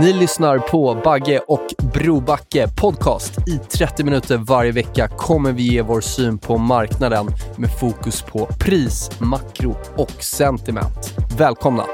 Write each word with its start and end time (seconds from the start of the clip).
Ni 0.00 0.12
lyssnar 0.12 0.58
på 0.58 1.00
Bagge 1.04 1.38
och 1.38 1.66
Brobacke 1.94 2.68
podcast. 2.80 3.48
I 3.48 3.58
30 3.58 4.04
minuter 4.04 4.36
varje 4.36 4.72
vecka 4.72 5.08
kommer 5.08 5.52
vi 5.52 5.62
ge 5.62 5.82
vår 5.82 6.00
syn 6.00 6.38
på 6.38 6.58
marknaden 6.58 7.26
med 7.56 7.70
fokus 7.80 8.22
på 8.22 8.46
pris, 8.46 9.10
makro 9.20 9.76
och 9.96 10.10
sentiment. 10.10 11.16
Välkomna! 11.38 11.84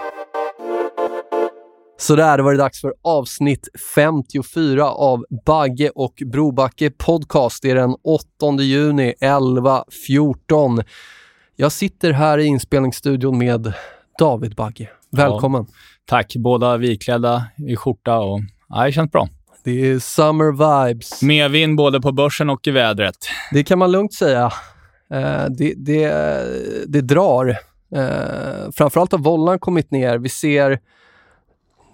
Så 1.99 2.17
där 2.17 2.39
var 2.39 2.53
det 2.53 2.59
dags 2.59 2.81
för 2.81 2.95
avsnitt 3.03 3.69
54 3.95 4.91
av 4.91 5.25
Bagge 5.45 5.91
och 5.95 6.23
Brobacke 6.33 6.91
podcast. 6.91 7.63
Det 7.63 7.71
är 7.71 7.75
den 7.75 7.97
8 8.05 8.63
juni 8.63 9.15
11.14. 9.21 10.85
Jag 11.57 11.73
sitter 11.73 12.13
här 12.13 12.39
i 12.39 12.45
inspelningsstudion 12.45 13.39
med 13.39 13.73
David 14.19 14.55
Bagge. 14.55 14.91
Välkommen! 15.11 15.67
Ja, 15.69 15.75
tack. 16.07 16.37
Båda 16.37 16.77
vitklädda 16.77 17.47
i 17.69 17.77
skjorta 17.77 18.19
och 18.19 18.41
ja, 18.69 18.85
det 18.85 18.93
känns 18.93 19.11
bra. 19.11 19.29
Det 19.65 19.91
är 19.91 19.99
summer 19.99 20.53
vibes. 20.53 21.23
Medvind 21.23 21.77
både 21.77 22.01
på 22.01 22.13
börsen 22.13 22.51
och 22.51 22.67
i 22.67 22.71
vädret. 22.71 23.17
Det 23.53 23.65
kan 23.65 23.79
man 23.79 23.93
lugnt 23.93 24.15
säga. 24.15 24.53
Eh, 25.13 25.45
det, 25.59 25.75
det, 25.77 26.09
det 26.87 27.01
drar. 27.01 27.59
Eh, 27.95 28.71
framförallt 28.73 29.13
har 29.13 29.19
vollan 29.19 29.59
kommit 29.59 29.91
ner. 29.91 30.19
Vi 30.19 30.29
ser, 30.29 30.79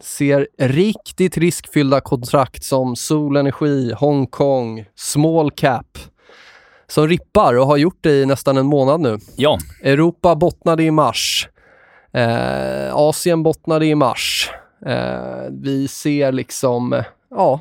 ser 0.02 0.48
riktigt 0.58 1.36
riskfyllda 1.36 2.00
kontrakt 2.00 2.64
som 2.64 2.96
Solenergi, 2.96 3.92
Hongkong, 3.92 4.84
Small 4.94 5.50
Cap 5.50 5.98
som 6.86 7.08
rippar 7.08 7.54
och 7.54 7.66
har 7.66 7.76
gjort 7.76 7.98
det 8.00 8.22
i 8.22 8.26
nästan 8.26 8.56
en 8.56 8.66
månad 8.66 9.00
nu. 9.00 9.18
Ja. 9.36 9.58
Europa 9.82 10.36
bottnade 10.36 10.82
i 10.82 10.90
mars. 10.90 11.48
Eh, 12.12 12.94
Asien 12.96 13.42
bottnade 13.42 13.86
i 13.86 13.94
mars. 13.94 14.50
Eh, 14.86 15.42
vi 15.50 15.88
ser 15.88 16.32
liksom, 16.32 17.02
ja, 17.30 17.60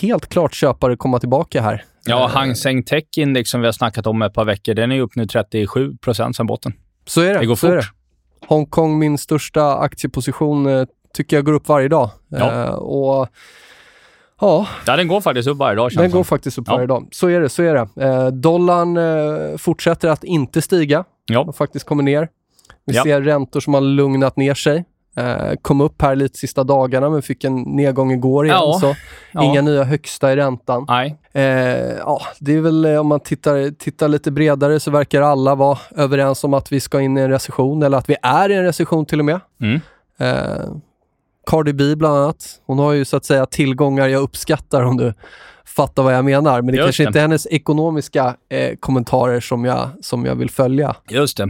helt 0.00 0.26
klart 0.28 0.54
köpare 0.54 0.96
komma 0.96 1.18
tillbaka 1.18 1.62
här. 1.62 1.84
Ja, 2.04 2.24
Eh, 2.24 2.30
Hang 2.30 2.56
Seng 2.56 2.82
Tech 2.82 3.04
Index 3.16 3.50
som 3.50 3.60
vi 3.60 3.66
har 3.66 3.72
snackat 3.72 4.06
om 4.06 4.22
ett 4.22 4.34
par 4.34 4.44
veckor, 4.44 4.74
den 4.74 4.92
är 4.92 5.00
upp 5.00 5.16
nu 5.16 5.26
37 5.26 5.96
procent 5.96 6.36
sedan 6.36 6.46
botten. 6.46 6.72
Så 7.06 7.20
är 7.20 7.34
det. 7.34 7.38
Det 7.40 7.46
går 7.46 7.56
fort. 7.56 7.92
Hongkong, 8.46 8.98
min 8.98 9.18
största 9.18 9.76
aktieposition, 9.78 10.66
eh, 10.66 10.84
tycker 11.14 11.36
jag 11.36 11.44
går 11.44 11.52
upp 11.52 11.68
varje 11.68 11.88
dag. 11.88 12.10
Ja. 12.28 12.64
Eh, 12.64 12.70
och 12.74 13.28
ja, 14.40 14.66
Ja, 14.86 14.96
den 14.96 15.08
går 15.08 15.20
faktiskt 15.20 15.48
upp 15.48 15.56
varje 15.58 15.76
dag 15.76 15.90
den 15.96 16.10
går 16.10 16.24
faktiskt 16.24 16.58
upp 16.58 16.64
Ja. 16.68 16.74
varje 16.74 16.86
dag. 16.86 17.08
Så 17.12 17.28
är 17.28 17.40
det, 17.40 17.48
så 17.48 17.62
är 17.62 17.74
det. 17.74 18.04
Eh, 18.06 18.26
dollarn 18.26 18.96
eh, 18.96 19.56
fortsätter 19.56 20.08
att 20.08 20.24
inte 20.24 20.62
stiga. 20.62 21.04
Ja. 21.30 21.40
och 21.40 21.56
faktiskt 21.56 21.86
kommer 21.86 22.02
ner. 22.02 22.28
Vi 22.86 22.96
Ja. 22.96 23.02
ser 23.02 23.22
räntor 23.22 23.60
som 23.60 23.74
har 23.74 23.80
lugnat 23.80 24.36
ner 24.36 24.54
sig. 24.54 24.84
Eh, 25.16 25.52
kom 25.62 25.80
upp 25.80 26.02
här 26.02 26.16
lite 26.16 26.38
sista 26.38 26.64
dagarna 26.64 27.10
men 27.10 27.22
fick 27.22 27.44
en 27.44 27.62
nedgång 27.62 28.12
igår 28.12 28.44
igen. 28.46 28.56
Ja. 28.60 28.78
Så 28.80 28.94
Ja. 29.32 29.42
inga 29.42 29.60
nya 29.60 29.84
högsta 29.84 30.32
i 30.32 30.36
räntan. 30.36 30.84
Nej. 30.88 31.16
Eh, 31.32 31.42
ja, 31.98 32.20
det 32.40 32.54
är 32.54 32.60
väl 32.60 32.84
eh, 32.84 33.00
om 33.00 33.06
man 33.06 33.20
tittar, 33.20 33.70
tittar 33.70 34.08
lite 34.08 34.30
bredare 34.30 34.80
så 34.80 34.90
verkar 34.90 35.22
alla 35.22 35.54
vara 35.54 35.78
överens 35.96 36.44
om 36.44 36.54
att 36.54 36.72
vi 36.72 36.80
ska 36.80 37.00
in 37.00 37.18
i 37.18 37.20
en 37.20 37.30
recession 37.30 37.82
eller 37.82 37.98
att 37.98 38.08
vi 38.10 38.16
är 38.22 38.48
i 38.50 38.54
en 38.54 38.64
recession 38.64 39.06
till 39.06 39.18
och 39.18 39.24
med. 39.24 39.40
Mm. 39.60 39.80
Eh, 40.18 40.64
Cardi 41.46 41.72
B 41.72 41.96
bland 41.96 42.16
annat. 42.18 42.44
Hon 42.66 42.78
har 42.78 42.92
ju 42.92 43.04
så 43.04 43.16
att 43.16 43.24
säga 43.24 43.46
tillgångar 43.46 44.08
jag 44.08 44.22
uppskattar 44.22 44.82
om 44.82 44.96
du 44.96 45.14
fattar 45.68 46.02
vad 46.02 46.14
jag 46.14 46.24
menar. 46.24 46.62
Men 46.62 46.66
det 46.66 46.76
Just 46.76 46.86
kanske 46.86 47.02
det. 47.02 47.06
inte 47.06 47.18
är 47.18 47.20
hennes 47.20 47.46
ekonomiska 47.46 48.36
eh, 48.48 48.76
kommentarer 48.80 49.40
som 49.40 49.64
jag, 49.64 49.90
som 50.02 50.24
jag 50.26 50.34
vill 50.34 50.50
följa. 50.50 50.96
Just. 51.08 51.40
Eh, 51.40 51.48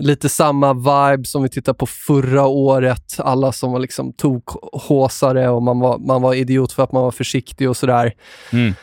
lite 0.00 0.28
samma 0.28 0.74
vibe 0.74 1.24
som 1.24 1.42
vi 1.42 1.48
tittar 1.48 1.72
på 1.72 1.86
förra 1.86 2.46
året. 2.46 3.14
Alla 3.18 3.52
som 3.52 3.72
var 3.72 3.78
liksom 3.78 4.12
tokhåsare 4.12 5.48
och 5.48 5.62
man 5.62 5.80
var, 5.80 5.98
man 5.98 6.22
var 6.22 6.34
idiot 6.34 6.72
för 6.72 6.82
att 6.82 6.92
man 6.92 7.02
var 7.02 7.10
försiktig 7.10 7.70
och 7.70 7.76
sådär. 7.76 8.12
Mm. 8.52 8.74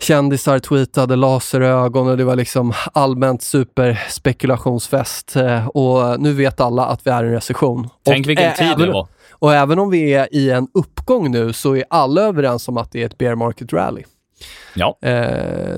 Kändisar 0.00 0.58
tweetade 0.58 1.16
laserögon 1.16 2.08
och 2.08 2.16
det 2.16 2.24
var 2.24 2.36
liksom 2.36 2.72
allmänt 2.92 3.42
superspekulationsfest. 3.42 5.36
Eh, 5.36 5.66
och 5.66 6.20
nu 6.20 6.32
vet 6.32 6.60
alla 6.60 6.86
att 6.86 7.06
vi 7.06 7.10
är 7.10 7.24
i 7.24 7.26
en 7.26 7.32
recession. 7.32 7.88
Tänk 8.04 8.26
och 8.26 8.30
vilken 8.30 8.54
tid 8.54 8.78
det 8.78 8.92
var. 8.92 9.08
Och 9.42 9.54
även 9.54 9.78
om 9.78 9.90
vi 9.90 10.14
är 10.14 10.28
i 10.34 10.50
en 10.50 10.68
uppgång 10.74 11.30
nu 11.30 11.52
så 11.52 11.76
är 11.76 11.84
alla 11.90 12.22
överens 12.22 12.68
om 12.68 12.76
att 12.76 12.92
det 12.92 13.02
är 13.02 13.06
ett 13.06 13.18
bear 13.18 13.34
market 13.34 13.72
rally. 13.72 14.02
Ja. 14.74 14.98
Eh, 15.02 15.10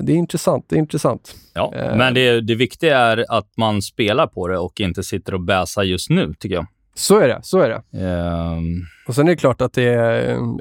det 0.01 0.11
är 0.11 0.15
intressant. 0.15 0.65
Det 0.69 0.75
är 0.75 0.79
intressant. 0.79 1.35
ja. 1.53 1.73
Eh. 1.75 1.95
Men 1.97 2.13
det, 2.13 2.41
det 2.41 2.55
viktiga 2.55 2.97
är 2.97 3.25
att 3.29 3.57
man 3.57 3.81
spelar 3.81 4.27
på 4.27 4.47
det 4.47 4.57
och 4.57 4.81
inte 4.81 5.03
sitter 5.03 5.33
och 5.33 5.41
bäsar 5.41 5.83
just 5.83 6.09
nu, 6.09 6.33
tycker 6.39 6.55
jag. 6.55 6.65
Så 6.95 7.19
är 7.19 7.27
det. 7.27 7.39
Så 7.43 7.59
är 7.59 7.69
det. 7.69 8.05
Ehm, 8.05 8.85
Och 9.07 9.15
sen 9.15 9.27
är 9.27 9.31
det 9.31 9.37
klart 9.37 9.61
att 9.61 9.73
det 9.73 9.83
är, 9.83 10.11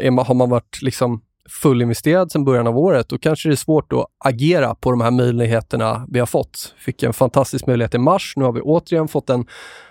är, 0.00 0.24
har 0.24 0.34
man 0.34 0.50
varit 0.50 0.82
liksom 0.82 1.22
fullinvesterad 1.50 2.32
sedan 2.32 2.44
början 2.44 2.66
av 2.66 2.78
året, 2.78 3.08
då 3.08 3.18
kanske 3.18 3.48
det 3.48 3.52
är 3.52 3.56
svårt 3.56 3.92
att 3.92 4.06
agera 4.24 4.74
på 4.74 4.90
de 4.90 5.00
här 5.00 5.10
möjligheterna 5.10 6.06
vi 6.08 6.18
har 6.18 6.26
fått. 6.26 6.74
Fick 6.78 7.02
en 7.02 7.12
fantastisk 7.12 7.66
möjlighet 7.66 7.94
i 7.94 7.98
mars. 7.98 8.32
Nu 8.36 8.44
har 8.44 8.52
vi 8.52 8.60
återigen 8.60 9.08
fått 9.08 9.30
en 9.30 9.46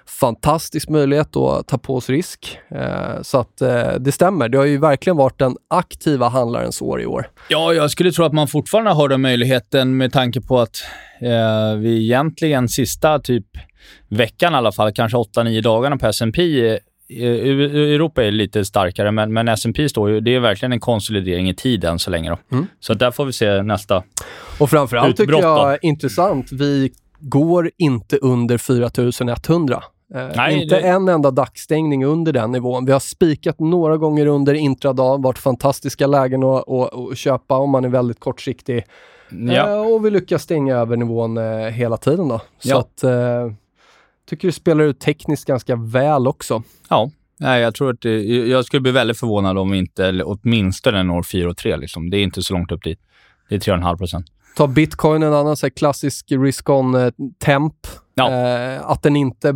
fantastisk 0.06 0.90
möjlighet 0.90 1.36
att 1.36 1.68
ta 1.68 1.78
på 1.78 1.96
oss 1.96 2.09
risk. 2.09 2.59
Eh, 2.69 3.22
så 3.22 3.40
att 3.40 3.62
eh, 3.62 3.94
det 4.00 4.12
stämmer. 4.12 4.50
Det 4.50 4.58
har 4.58 4.66
ju 4.66 4.78
verkligen 4.78 5.18
varit 5.18 5.40
den 5.40 5.56
aktiva 5.68 6.30
handlarens 6.30 6.81
år 6.81 7.02
i 7.02 7.06
år. 7.06 7.30
Ja, 7.50 7.74
jag 7.74 7.91
skulle 7.91 8.12
tro 8.12 8.25
att 8.25 8.34
man 8.34 8.47
fortfarande 8.47 8.91
har 8.91 9.09
den 9.09 9.22
möjligheten 9.22 9.97
med 9.97 10.14
tanke 10.14 10.41
på 10.41 10.59
att 10.59 10.84
eh, 11.22 11.78
vi 11.78 12.03
egentligen 12.03 12.70
sista 12.70 13.20
typ 13.20 13.46
veckan 14.09 14.53
i 14.53 14.56
alla 14.56 14.72
fall, 14.72 14.94
kanske 14.94 15.18
8-9 15.18 15.62
dagarna 15.62 15.97
på 15.97 16.08
S&P 16.08 16.80
Europa 17.22 18.24
är 18.24 18.31
lite 18.31 18.66
starkare, 18.66 19.12
men, 19.12 19.34
men 19.34 19.47
S&P 19.47 19.90
står 19.90 20.09
ju... 20.09 20.19
Det 20.19 20.35
är 20.35 20.40
verkligen 20.40 20.74
en 20.74 20.79
konsolidering 20.79 21.50
i 21.50 21.56
tid 21.56 21.84
än 21.85 22.00
så 22.00 22.09
länge. 22.09 22.29
Då. 22.29 22.38
Mm. 22.51 22.68
Så 22.79 22.94
där 22.94 23.12
får 23.12 23.25
vi 23.25 23.34
se 23.34 23.62
nästa. 23.63 24.03
Och 24.59 24.69
framförallt 24.69 25.18
tycker 25.18 25.34
jag 25.41 25.72
då? 25.73 25.78
intressant, 25.81 26.52
vi 26.52 26.91
går 27.19 27.72
inte 27.78 28.18
under 28.18 28.57
4100. 28.57 29.84
Eh, 30.16 30.28
Nej, 30.35 30.64
inte 30.64 30.76
det- 30.76 30.82
en 30.82 31.08
enda 31.09 31.32
dagsstängning 31.32 32.05
under 32.05 32.34
den 32.34 32.52
nivån. 32.52 32.85
Vi 32.85 32.91
har 32.91 32.99
spikat 32.99 33.59
några 33.59 33.97
gånger 33.97 34.26
under 34.26 34.53
intradag, 34.53 35.22
varit 35.23 35.38
fantastiska 35.38 36.08
lägen 36.08 36.43
att, 36.43 36.70
att, 36.70 36.93
att 37.11 37.17
köpa 37.17 37.58
om 37.58 37.70
man 37.70 37.85
är 37.85 37.90
väldigt 37.90 38.20
kortsiktig. 38.20 38.84
Ja. 39.29 39.70
Eh, 39.70 39.93
och 39.93 40.05
vi 40.05 40.09
lyckas 40.09 40.41
stänga 40.43 40.76
över 40.78 40.97
nivån 40.97 41.38
eh, 41.38 41.43
hela 41.67 41.97
tiden. 41.97 42.28
Då. 42.28 42.41
Så 42.59 42.70
Ja. 42.70 42.79
att, 42.79 43.03
eh, 43.03 43.53
tycker 44.29 44.47
det 44.47 44.52
spelar 44.52 44.84
ut 44.84 44.99
tekniskt 44.99 45.46
ganska 45.47 45.75
väl 45.75 46.28
också. 46.28 46.64
ja. 46.90 47.09
Nej, 47.40 47.61
jag 47.61 47.75
tror 47.75 47.90
att 47.93 48.02
det, 48.02 48.23
Jag 48.25 48.66
skulle 48.66 48.81
bli 48.81 48.91
väldigt 48.91 49.20
förvånad 49.20 49.58
om 49.58 49.72
vi 49.72 49.78
inte 49.78 50.23
åtminstone 50.23 51.03
når 51.03 51.23
4 51.23 51.49
och 51.49 51.58
3. 51.58 51.78
Liksom. 51.78 52.09
Det 52.09 52.17
är 52.17 52.23
inte 52.23 52.43
så 52.43 52.53
långt 52.53 52.72
upp 52.72 52.84
dit. 52.84 52.99
Det 53.49 53.55
är 53.55 53.59
3,5 53.59 53.97
procent. 53.97 54.25
Ta 54.58 54.67
bitcoin, 54.67 55.23
en 55.23 55.34
annan 55.34 55.55
så 55.58 55.70
klassisk 55.70 56.31
risk-on-temp. 56.31 57.73
Ja. 58.16 58.31
Eh, 58.31 58.81
att 58.90 59.03
den 59.03 59.16
inte 59.16 59.53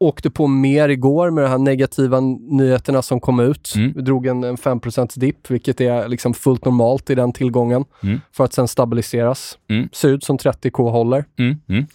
åkte 0.00 0.30
på 0.30 0.46
mer 0.46 0.88
igår 0.88 1.30
med 1.30 1.44
de 1.44 1.48
här 1.48 1.58
negativa 1.58 2.20
nyheterna 2.50 3.02
som 3.02 3.20
kom 3.20 3.40
ut. 3.40 3.72
Mm. 3.76 3.92
Vi 3.96 4.02
drog 4.02 4.26
en, 4.26 4.44
en 4.44 4.56
5% 4.56 5.18
dipp, 5.18 5.50
vilket 5.50 5.80
är 5.80 6.08
liksom 6.08 6.34
fullt 6.34 6.64
normalt 6.64 7.10
i 7.10 7.14
den 7.14 7.32
tillgången, 7.32 7.84
Mm. 8.02 8.20
för 8.32 8.44
att 8.44 8.52
sen 8.52 8.68
stabiliseras. 8.68 9.58
Mm. 9.70 9.88
Ser 9.92 10.08
ut 10.08 10.24
som 10.24 10.38
30K 10.38 10.90
håller. 10.90 11.24
Mm. 11.38 11.86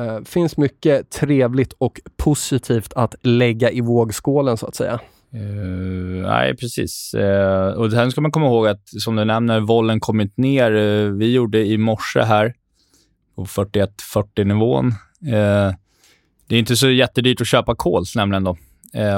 Eh, 0.00 0.24
finns 0.24 0.56
mycket 0.56 1.10
trevligt 1.10 1.72
och 1.72 2.00
positivt 2.16 2.92
att 2.92 3.14
lägga 3.22 3.70
i 3.70 3.80
vågskålen 3.80 4.56
så 4.56 4.66
att 4.66 4.74
säga. 4.74 5.00
Uh, 5.34 6.22
nej, 6.22 6.56
precis. 6.56 7.14
Uh, 7.18 7.66
och 7.66 7.90
sen 7.90 8.10
ska 8.10 8.20
man 8.20 8.32
komma 8.32 8.46
ihåg 8.46 8.66
att, 8.66 8.88
som 8.88 9.16
du 9.16 9.24
nämner, 9.24 9.60
vollen 9.60 10.00
kommit 10.00 10.36
ner. 10.36 10.70
Uh, 10.72 11.12
vi 11.12 11.32
gjorde 11.32 11.66
i 11.66 11.78
morse 11.78 12.22
här 12.22 12.54
på 13.36 13.44
41-40-nivån. 13.44 14.94
det 16.48 16.54
är 16.54 16.58
inte 16.58 16.76
så 16.76 16.90
jättedyrt 16.90 17.40
att 17.40 17.46
köpa 17.46 17.74
kols 17.74 18.16
nämligen 18.16 18.44
då, 18.44 18.56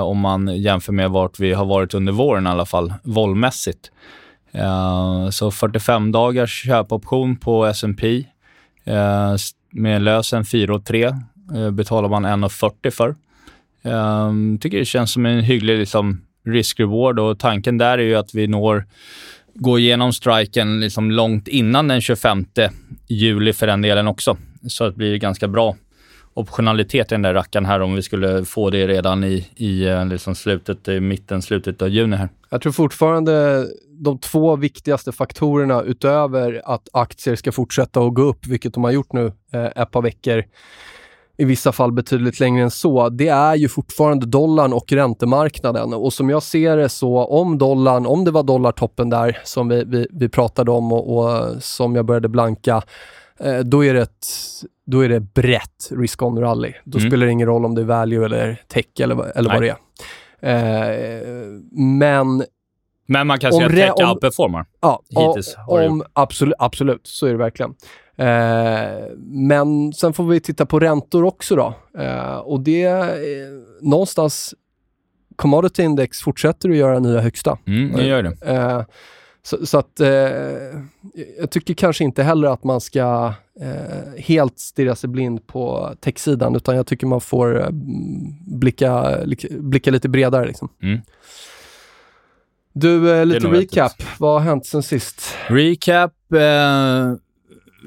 om 0.02 0.19
man 0.19 0.56
jämför 0.56 0.93
med 0.93 1.11
vart 1.11 1.40
vi 1.40 1.52
har 1.52 1.64
varit 1.64 1.94
under 1.94 2.12
våren 2.12 2.46
i 2.46 2.50
alla 2.50 2.67
fall, 2.67 2.94
vollmässigt. 3.02 3.90
så 5.31 5.50
45 5.50 6.12
dagars 6.12 6.64
köpoption 6.64 7.37
på 7.37 7.64
S&P 7.67 8.25
med 9.73 10.03
lösen 10.03 10.45
4 10.45 10.75
och 10.75 10.85
3 10.85 11.05
eh, 11.55 11.71
betalar 11.71 12.09
man 12.09 12.27
1,40 12.27 12.91
för. 12.91 13.15
Um, 13.85 14.59
tycker 14.59 14.79
det 14.79 14.85
känns 14.85 15.13
som 15.13 15.27
en 15.27 15.41
hygglig 15.41 15.79
liksom, 15.79 16.21
risk-reward 16.47 17.19
och 17.19 17.39
tanken 17.39 17.79
där 17.79 17.99
är 17.99 18.03
ju 18.03 18.15
att 18.15 18.35
vi 18.35 18.47
når 18.47 18.85
gå 19.55 19.79
igenom 19.79 20.13
striken 20.13 20.81
liksom 20.81 21.11
långt 21.11 21.49
innan 21.49 21.89
den 21.89 22.01
25 22.01 22.45
juli 23.09 23.53
för 23.53 23.67
den 23.67 23.83
delen 23.83 24.09
också. 24.09 24.37
Så 24.69 24.85
det 24.85 24.97
blir 24.97 25.17
ganska 25.17 25.49
bra 25.49 25.77
optionalitet 26.34 27.12
i 27.12 27.14
den 27.14 27.23
där 27.23 27.34
rackaren 27.34 27.67
här 27.67 27.81
om 27.81 27.94
vi 27.94 28.02
skulle 28.02 28.44
få 28.44 28.70
det 28.70 28.87
redan 28.87 29.25
i, 29.25 29.49
i 29.56 29.88
eh, 29.88 30.06
liksom 30.06 30.34
slutet, 30.34 30.88
i 30.88 31.00
mitten, 31.00 31.43
slutet 31.43 31.82
av 31.82 31.88
juni 31.88 32.17
här. 32.17 32.29
Jag 32.50 32.62
tror 32.62 32.73
fortfarande 32.73 33.67
de 34.00 34.19
två 34.19 34.56
viktigaste 34.56 35.12
faktorerna 35.12 35.82
utöver 35.82 36.62
att 36.64 36.88
aktier 36.93 37.37
ska 37.37 37.52
fortsätta 37.52 38.00
att 38.00 38.14
gå 38.14 38.23
upp, 38.23 38.46
vilket 38.46 38.75
de 38.75 38.84
har 38.84 38.90
gjort 38.90 39.12
nu 39.12 39.32
eh, 39.52 39.64
ett 39.64 39.90
par 39.90 40.02
veckor, 40.02 40.44
i 41.37 41.44
vissa 41.44 41.73
fall 41.73 41.93
betydligt 41.93 42.40
längre 42.40 42.62
än 42.62 42.70
så, 42.70 43.08
det 43.08 43.29
är 43.29 43.55
ju 43.55 43.69
fortfarande 43.69 44.26
dollarn 44.26 44.73
och 44.73 44.93
räntemarknaden. 44.93 45.94
Och 45.94 46.12
som 46.12 46.31
jag 46.31 46.43
ser 46.43 46.76
det 46.76 46.88
så, 46.88 47.25
om 47.25 47.58
dollarn, 47.58 48.06
om 48.06 48.25
det 48.25 48.31
var 48.31 48.43
dollartoppen 48.43 49.11
där 49.11 49.38
som 49.44 49.69
vi, 49.69 49.84
vi, 49.84 50.06
vi 50.11 50.29
pratade 50.29 50.70
om 50.70 50.93
och, 50.93 51.19
och 51.19 51.62
som 51.62 51.96
jag 51.96 52.06
började 52.06 52.29
blanka, 52.29 52.82
eh, 53.40 53.58
då 53.58 53.84
är 53.84 53.94
det 53.94 54.02
ett 54.02 54.26
då 54.87 55.00
är 55.00 55.08
det 55.08 55.20
brett 55.20 55.90
risk-on-rally. 55.90 56.73
Då 56.84 56.99
mm. 56.99 57.11
spelar 57.11 57.26
det 57.26 57.32
ingen 57.32 57.49
roll 57.49 57.64
om 57.64 57.75
det 57.75 57.81
är 57.81 57.84
value 57.84 58.25
eller 58.25 58.62
tech 58.69 58.87
eller, 59.00 59.38
eller 59.38 59.50
vad 59.50 59.62
det 59.62 59.69
är. 59.69 59.76
Eh, 60.43 61.46
men 61.76 62.44
men 63.06 63.26
man 63.26 63.38
kan 63.38 63.52
säga 63.52 63.67
att 63.67 63.96
tech 63.96 64.08
outperformar 64.08 64.67
ja, 64.81 65.02
hittills. 65.08 65.56
Om, 65.69 66.05
absolut, 66.12 66.55
absolut, 66.58 67.06
så 67.06 67.26
är 67.26 67.31
det 67.31 67.37
verkligen. 67.37 67.75
Eh, 68.17 69.06
men 69.26 69.93
sen 69.93 70.12
får 70.12 70.25
vi 70.25 70.40
titta 70.40 70.67
på 70.67 70.81
räntor 70.81 71.25
också 71.25 71.56
då. 71.56 71.75
Eh, 71.99 72.37
och 72.37 72.61
det 72.61 72.82
är 72.82 73.84
någonstans 73.84 74.55
Commodity 75.37 75.82
Index 75.82 76.20
fortsätter 76.20 76.70
att 76.70 76.76
göra 76.76 76.99
nya 76.99 77.20
högsta. 77.20 77.58
Mm, 77.67 77.96
det 77.96 78.06
gör 78.06 78.23
det. 78.23 78.37
Så, 79.44 79.67
så, 79.67 79.79
att 79.79 80.00
eh, 80.00 80.09
jag 81.39 81.50
tycker 81.50 81.75
kanske 81.75 82.05
inte 82.05 82.23
heller 82.23 82.49
att 82.49 82.65
man 82.65 82.81
ska 82.81 83.35
eh, 83.61 84.23
helt 84.23 84.59
stirra 84.59 84.97
sig 84.97 85.11
blind 85.11 85.47
på 85.47 85.94
techsidan, 86.00 86.56
utan 86.56 86.77
jag 86.77 86.87
tycker 86.87 87.06
man 87.06 87.21
får 87.21 87.61
eh, 87.62 87.69
blicka, 88.47 89.19
blicka 89.50 89.91
lite 89.91 90.09
bredare. 90.09 90.47
Liksom. 90.47 90.69
Mm. 90.83 91.00
Du, 92.73 93.15
eh, 93.15 93.27
lite 93.27 93.47
recap. 93.47 93.93
Vad 94.19 94.33
har 94.33 94.41
hänt 94.41 94.67
sen 94.67 94.83
sist? 94.83 95.35
Recap. 95.47 96.12
Eh, 96.33 97.12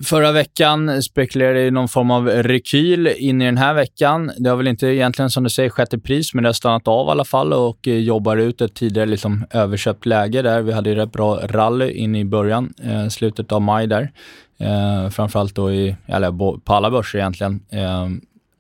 Förra 0.04 0.32
veckan 0.32 1.04
spekulerade 1.04 1.62
i 1.62 1.72
någon 1.72 1.88
form 1.88 2.12
av 2.12 2.28
rekyl 2.28 3.08
in 3.08 3.42
i 3.42 3.46
den 3.46 3.58
här 3.58 3.74
veckan. 3.74 4.32
Det 4.38 4.50
har 4.50 4.58
väl 4.58 4.68
inte 4.68 4.88
egentligen, 4.88 5.30
som 5.30 5.44
du 5.44 5.50
säger, 5.50 5.70
skett 5.70 5.94
i 5.94 5.98
pris, 5.98 6.34
men 6.34 6.44
det 6.44 6.50
har 6.50 6.54
stannat 6.54 6.88
av 6.88 7.08
i 7.08 7.12
alla 7.12 7.26
fall 7.26 7.54
och 7.54 7.88
eh, 7.88 7.98
jobbar 7.98 8.38
ut 8.38 8.62
ett 8.62 8.74
tidigare 8.74 9.10
liksom 9.10 9.46
överköpt 9.52 10.06
läge 10.06 10.42
där. 10.42 10.62
Vi 10.62 10.74
hade 10.74 10.96
rätt 10.96 11.12
bra 11.12 11.40
rally 11.44 11.92
in 11.92 12.16
i 12.16 12.26
början, 12.26 12.74
eh, 12.84 13.08
slutet 13.08 13.52
av 13.52 13.62
maj 13.62 13.88
där. 13.88 14.12
Eh, 14.58 15.10
framförallt 15.10 15.56
då 15.56 15.72
i, 15.72 15.96
eller 16.08 16.60
på 16.60 16.74
alla 16.74 16.92
börser 16.92 17.20
egentligen. 17.20 17.60
Eh, 17.70 18.08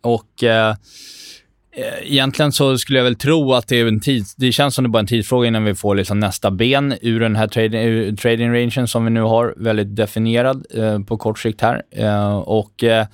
och 0.01 0.43
Eh, 0.43 0.75
Eh, 1.77 2.12
egentligen 2.12 2.51
så 2.51 2.77
skulle 2.77 3.00
jag 3.00 3.04
väl 3.04 3.16
tro 3.16 3.54
att 3.54 3.68
det 3.68 3.80
är 3.80 3.88
en 3.88 4.00
tids, 4.00 4.36
det 4.36 4.51
känns 4.51 4.75
som 4.75 4.83
det 4.83 4.89
bara 4.89 5.00
är 5.00 5.04
en 5.04 5.07
tidsfråga 5.07 5.48
innan 5.48 5.63
vi 5.63 5.75
får 5.75 5.95
liksom 5.95 6.19
nästa 6.19 6.51
ben 6.51 6.95
ur 7.01 7.19
den 7.19 7.36
här 7.36 7.48
trading, 7.48 8.16
trading 8.18 8.54
rangen 8.54 8.88
som 8.88 9.06
vi 9.06 9.12
nu 9.12 9.22
har, 9.22 9.54
väldigt 9.57 9.95
definierad 9.95 10.66
eh, 10.74 11.00
på 11.00 11.18
kort 11.18 11.39
sikt 11.39 11.62
här. 11.62 11.81
Eh, 11.92 12.38
och 12.38 12.83
eh, 12.83 13.06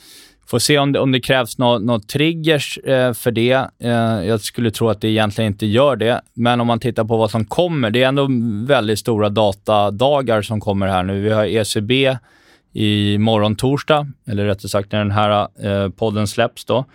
får 0.52 0.60
se 0.60 0.78
om 0.78 0.92
det, 0.92 1.00
om 1.00 1.12
det 1.12 1.20
krävs 1.20 1.58
något 1.58 1.82
no 1.82 2.00
triggers 2.00 2.78
eh, 2.78 3.14
för 3.14 3.32
det. 3.32 3.70
Eh, 3.80 3.92
jag 4.28 4.42
skulle 4.42 4.72
tro 4.72 4.90
att 4.90 5.02
det 5.02 5.08
egentligen 5.08 5.52
inte 5.52 5.66
gör 5.66 5.96
det, 5.96 6.22
men 6.34 6.62
om 6.62 6.68
man 6.68 6.80
tittar 6.80 7.04
på 7.04 7.18
vad 7.18 7.32
som 7.32 7.46
kommer, 7.46 7.90
det 7.90 8.04
är 8.04 8.08
ändå 8.08 8.28
väldigt 8.68 9.00
stora 9.00 9.30
datadagar 9.30 10.42
som 10.42 10.60
kommer 10.60 10.88
här 10.88 11.04
nu. 11.04 11.22
Vi 11.22 11.30
har 11.30 11.46
ECB 11.46 12.18
i 12.74 13.18
morgon 13.18 13.56
torsdag, 13.56 14.08
eller 14.28 14.46
rättare 14.46 14.70
sagt 14.70 14.92
när 14.92 15.00
den 15.00 15.12
här 15.12 15.48
eh, 15.64 15.90
podden 15.90 16.28
släpps 16.28 16.66
då. 16.66 16.86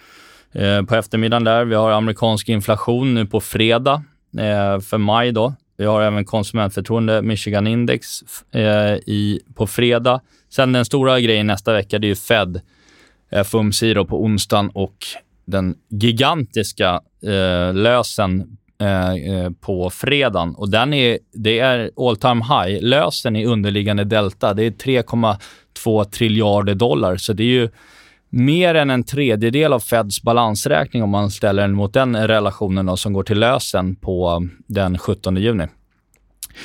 Eh, 0.59 0.83
på 0.83 0.95
eftermiddagen 0.95 1.45
där. 1.45 1.65
Vi 1.65 1.75
har 1.75 1.91
amerikansk 1.91 2.49
inflation 2.49 3.15
nu 3.15 3.27
på 3.27 3.41
fredag 3.41 4.03
eh, 4.39 4.81
för 4.81 4.99
maj. 4.99 5.33
Då. 5.33 5.55
Vi 5.77 5.85
har 5.85 6.03
även 6.03 6.25
konsumentförtroende, 6.25 7.23
Michigan 7.23 7.67
Index, 7.67 8.23
eh, 8.53 8.95
i, 8.95 9.41
på 9.55 9.67
fredag. 9.67 10.21
Sen 10.51 10.73
den 10.73 10.85
stora 10.85 11.21
grejen 11.21 11.47
nästa 11.47 11.73
vecka, 11.73 11.99
det 11.99 12.07
är 12.07 12.09
ju 12.09 12.17
Fed, 12.17 12.61
eh, 13.33 13.45
FOMC 13.45 13.95
då 13.95 14.05
på 14.05 14.25
onsdagen 14.25 14.71
och 14.75 14.97
den 15.45 15.75
gigantiska 15.91 17.01
eh, 17.23 17.75
lösen 17.75 18.57
eh, 18.81 19.15
eh, 19.15 19.51
på 19.61 19.91
fredagen. 19.91 20.55
Och 20.55 20.71
den 20.71 20.95
är, 20.95 21.19
det 21.33 21.59
är 21.59 21.91
all 21.97 22.17
time 22.17 22.45
high. 22.45 22.83
Lösen 22.83 23.37
i 23.37 23.47
underliggande 23.47 24.05
delta, 24.05 24.55
det 24.55 24.63
är 24.63 24.71
3,2 24.71 26.05
triljarder 26.05 26.75
dollar. 26.75 27.17
Så 27.17 27.33
det 27.33 27.43
är 27.43 27.61
ju 27.61 27.69
mer 28.31 28.75
än 28.75 28.91
en 28.91 29.05
tredjedel 29.05 29.73
av 29.73 29.81
Feds 29.81 30.23
balansräkning 30.23 31.03
om 31.03 31.11
man 31.11 31.31
ställer 31.31 31.63
den 31.63 31.73
mot 31.73 31.95
den 31.95 32.27
relationen 32.27 32.87
då, 32.87 32.97
som 32.97 33.13
går 33.13 33.23
till 33.23 33.39
lösen 33.39 33.97
på 33.97 34.47
den 34.67 34.99
17 34.99 35.37
juni. 35.37 35.67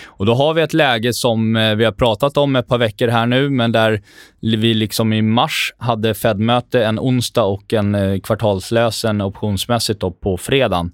Och 0.05 0.25
Då 0.25 0.33
har 0.33 0.53
vi 0.53 0.61
ett 0.61 0.73
läge 0.73 1.13
som 1.13 1.55
eh, 1.55 1.75
vi 1.75 1.85
har 1.85 1.91
pratat 1.91 2.37
om 2.37 2.55
ett 2.55 2.67
par 2.67 2.77
veckor 2.77 3.07
här 3.07 3.25
nu, 3.25 3.49
men 3.49 3.71
där 3.71 4.01
vi 4.39 4.73
liksom 4.73 5.13
i 5.13 5.21
mars 5.21 5.73
hade 5.77 6.13
Fed-möte 6.13 6.85
en 6.85 6.99
onsdag 6.99 7.43
och 7.43 7.73
en 7.73 7.95
eh, 7.95 8.19
kvartalslösen 8.19 9.21
optionsmässigt 9.21 9.99
då 9.99 10.11
på 10.11 10.37
fredagen. 10.37 10.91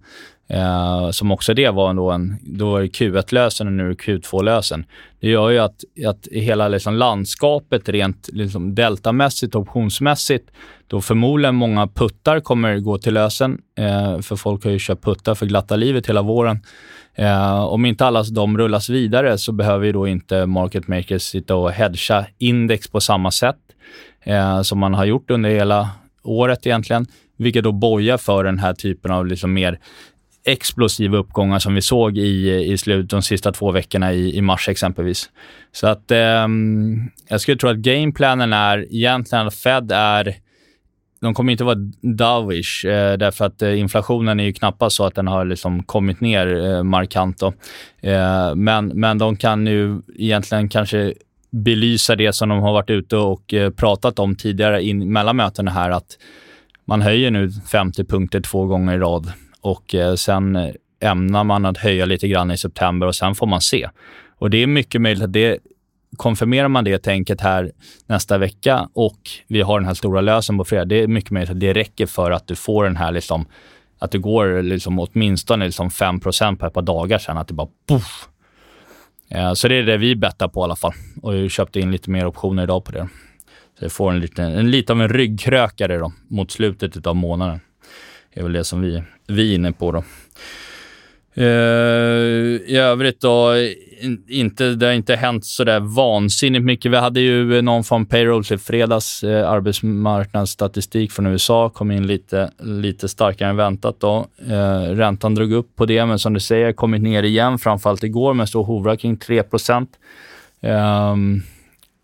Eh, 0.50 1.10
som 1.10 1.32
också 1.32 1.54
det 1.54 1.70
var 1.70 1.90
ändå 1.90 2.12
en, 2.12 2.38
då 2.42 2.72
var 2.72 2.82
det 2.82 2.88
Q1-lösen 2.88 3.68
och 3.68 3.74
nu 3.74 3.84
är 3.84 3.88
det 3.88 3.96
Q2-lösen. 3.96 4.86
Det 5.20 5.30
gör 5.30 5.50
ju 5.50 5.60
att, 5.60 5.84
att 6.08 6.28
hela 6.32 6.68
liksom 6.68 6.94
landskapet 6.94 7.90
rent 7.90 8.30
liksom 8.34 8.76
deltamässigt 8.76 9.56
och 9.56 9.62
optionsmässigt, 9.62 10.52
då 10.88 11.02
förmodligen 11.02 11.56
många 11.56 11.88
puttar 11.88 12.40
kommer 12.40 12.80
gå 12.80 12.98
till 12.98 13.14
lösen, 13.14 13.58
eh, 13.78 14.20
för 14.20 14.36
folk 14.36 14.64
har 14.64 14.72
ju 14.72 14.80
köpt 14.80 15.04
puttar 15.04 15.36
för 15.36 15.46
glatta 15.46 15.76
livet 15.76 16.10
hela 16.10 16.22
våren. 16.22 16.60
Eh, 17.16 17.64
om 17.64 17.86
inte 17.86 18.06
alla 18.06 18.24
de 18.24 18.58
rullas 18.58 18.90
vidare 18.90 19.38
så 19.38 19.52
behöver 19.52 19.86
ju 19.86 19.92
då 19.92 20.08
inte 20.08 20.46
market 20.46 20.88
makers 20.88 21.22
sitta 21.22 21.56
och 21.56 21.72
hedga 21.72 22.26
index 22.38 22.88
på 22.88 23.02
samma 23.02 23.32
sätt 23.32 23.58
eh, 24.24 24.62
som 24.62 24.80
man 24.80 24.94
har 24.94 25.06
gjort 25.06 25.32
under 25.32 25.50
hela 25.50 25.90
året 26.24 26.68
egentligen, 26.68 27.06
vilket 27.38 27.64
då 27.64 27.72
bojar 27.72 28.18
för 28.18 28.44
den 28.44 28.60
här 28.60 28.74
typen 28.74 29.12
av 29.12 29.28
liksom 29.28 29.54
mer 29.54 29.80
explosiva 30.48 31.18
uppgångar 31.18 31.60
som 31.60 31.76
vi 31.76 31.82
såg 31.82 32.18
i, 32.18 32.64
i 32.72 32.78
slutet 32.78 33.10
de 33.10 33.22
sista 33.22 33.52
två 33.52 33.72
veckorna 33.72 34.14
i, 34.14 34.38
i 34.38 34.42
mars 34.42 34.70
exempelvis. 34.70 35.30
Så 35.72 35.88
att 35.88 36.12
eh, 36.12 36.48
jag 37.30 37.42
skulle 37.42 37.58
tro 37.58 37.70
att 37.70 37.78
gameplanen 37.78 38.54
är 38.54 38.94
egentligen 38.96 39.48
att 39.48 39.56
Fed 39.56 39.92
är 39.92 40.36
de 41.22 41.34
kommer 41.34 41.52
inte 41.52 41.64
vara 41.64 41.92
dovish, 42.02 42.86
eh, 42.86 43.18
därför 43.18 43.46
att 43.46 43.62
eh, 43.62 43.80
inflationen 43.80 44.40
är 44.40 44.44
ju 44.44 44.54
knappast 44.54 44.96
så 44.96 45.06
att 45.06 45.16
den 45.16 45.28
har 45.28 45.46
liksom 45.46 45.84
kommit 45.84 46.22
ner 46.22 46.66
eh, 46.66 46.84
markant. 46.84 47.40
Då. 47.40 47.54
Eh, 48.02 48.56
men, 48.56 48.88
men 48.88 49.18
de 49.18 49.36
kan 49.38 49.64
nu 49.64 50.02
egentligen 50.16 50.70
kanske 50.70 51.14
belysa 51.52 52.16
det 52.16 52.34
som 52.34 52.50
de 52.50 52.60
har 52.60 52.74
varit 52.74 52.90
ute 52.90 53.18
och 53.18 53.54
eh, 53.54 53.70
pratat 53.70 54.20
om 54.20 54.36
tidigare 54.36 54.84
in, 54.84 55.14
mellan 55.14 55.36
mötena 55.36 55.72
här, 55.72 55.90
att 55.90 56.18
man 56.86 57.02
höjer 57.02 57.32
nu 57.32 57.52
50 57.72 58.04
punkter 58.04 58.42
två 58.42 58.66
gånger 58.66 58.96
i 58.96 58.98
rad 58.98 59.32
och 59.68 59.96
eh, 59.96 60.16
sen 60.16 60.74
ämnar 61.00 61.44
man 61.44 61.66
att 61.66 61.78
höja 61.78 62.06
lite 62.06 62.28
grann 62.28 62.52
i 62.52 62.58
september 62.58 63.08
och 63.08 63.16
sen 63.16 63.36
får 63.36 63.48
man 63.48 63.62
se. 63.62 63.90
Och 64.38 64.50
det 64.50 64.58
är 64.58 64.68
mycket 64.68 65.02
möjligt 65.02 65.24
att 65.24 65.34
det 65.34 65.60
konfirmerar 66.18 66.68
man 66.68 66.84
det 66.84 66.98
tänket 66.98 67.42
här 67.42 67.72
nästa 68.06 68.38
vecka 68.38 68.90
och 68.94 69.20
vi 69.48 69.62
har 69.62 69.80
den 69.80 69.88
här 69.88 69.94
stora 69.94 70.22
lösen 70.22 70.58
på 70.58 70.66
fredag, 70.66 70.86
det 70.86 71.04
är 71.04 71.08
mycket 71.08 71.32
möjligt 71.32 71.52
att 71.52 71.60
det 71.60 71.74
räcker 71.74 72.06
för 72.06 72.32
att 72.32 72.48
du 72.48 72.56
får 72.56 72.84
den 72.84 72.96
här 72.96 73.12
liksom, 73.12 73.46
att 74.00 74.12
det 74.12 74.18
går 74.18 74.62
liksom 74.62 75.00
åtminstone 75.00 75.66
liksom 75.66 75.90
5% 75.90 76.58
på 76.58 76.66
ett 76.66 76.74
par 76.74 76.82
dagar 76.82 77.18
sen, 77.18 77.38
att 77.38 77.48
det 77.48 77.54
bara 77.54 77.68
poff. 77.88 78.28
Eh, 79.30 79.54
så 79.54 79.68
det 79.68 79.76
är 79.76 79.84
det 79.84 79.98
vi 79.98 80.16
bettar 80.16 80.48
på 80.48 80.62
i 80.62 80.64
alla 80.64 80.76
fall 80.76 80.94
och 81.22 81.34
vi 81.34 81.50
köpte 81.50 81.80
in 81.80 81.92
lite 81.92 82.10
mer 82.10 82.26
optioner 82.26 82.64
idag 82.64 82.86
på 82.86 82.92
det. 82.92 83.10
Så 83.80 83.86
det 83.86 83.90
får 83.90 84.12
en, 84.12 84.20
liten, 84.20 84.46
en 84.46 84.72
lite 84.72 84.94
av 84.94 85.02
en 85.02 85.10
ryggkrökare 85.10 85.98
då, 85.98 86.14
mot 86.28 86.52
slutet 86.52 87.08
av 87.08 87.16
månaden. 87.16 87.60
Det 88.38 88.42
är 88.42 88.44
väl 88.44 88.54
det 88.54 88.64
som 88.64 88.82
vi, 88.82 89.04
vi 89.28 89.52
är 89.52 89.56
inne 89.56 89.72
på 89.72 89.92
då. 89.92 90.04
Uh, 91.38 91.46
I 92.66 92.78
övrigt 92.78 93.22
då, 93.22 93.54
inte, 94.28 94.70
det 94.70 94.86
har 94.86 94.94
inte 94.94 95.16
hänt 95.16 95.46
sådär 95.46 95.80
vansinnigt 95.80 96.66
mycket. 96.66 96.92
Vi 96.92 96.98
hade 96.98 97.20
ju 97.20 97.62
någon 97.62 97.84
från 97.84 98.06
payroll 98.06 98.44
i 98.52 98.58
fredags, 98.58 99.24
eh, 99.24 99.50
arbetsmarknadsstatistik 99.50 101.12
från 101.12 101.28
USA, 101.28 101.70
kom 101.70 101.92
in 101.92 102.08
lite, 102.08 102.52
lite 102.60 103.08
starkare 103.08 103.50
än 103.50 103.56
väntat 103.56 104.00
då. 104.00 104.28
Eh, 104.48 104.82
räntan 104.82 105.36
drog 105.36 105.52
upp 105.52 105.76
på 105.76 105.86
det, 105.86 106.06
men 106.06 106.20
som 106.20 106.34
du 106.34 106.40
säger, 106.40 106.74
kommit 106.74 107.02
ner 107.02 107.24
igen, 107.24 107.60
framförallt 107.60 108.04
igår, 108.04 108.34
men 108.34 108.48
står 108.48 108.64
hovrar 108.64 108.96
kring 108.96 109.18
3 109.18 109.44
eh, 110.62 111.16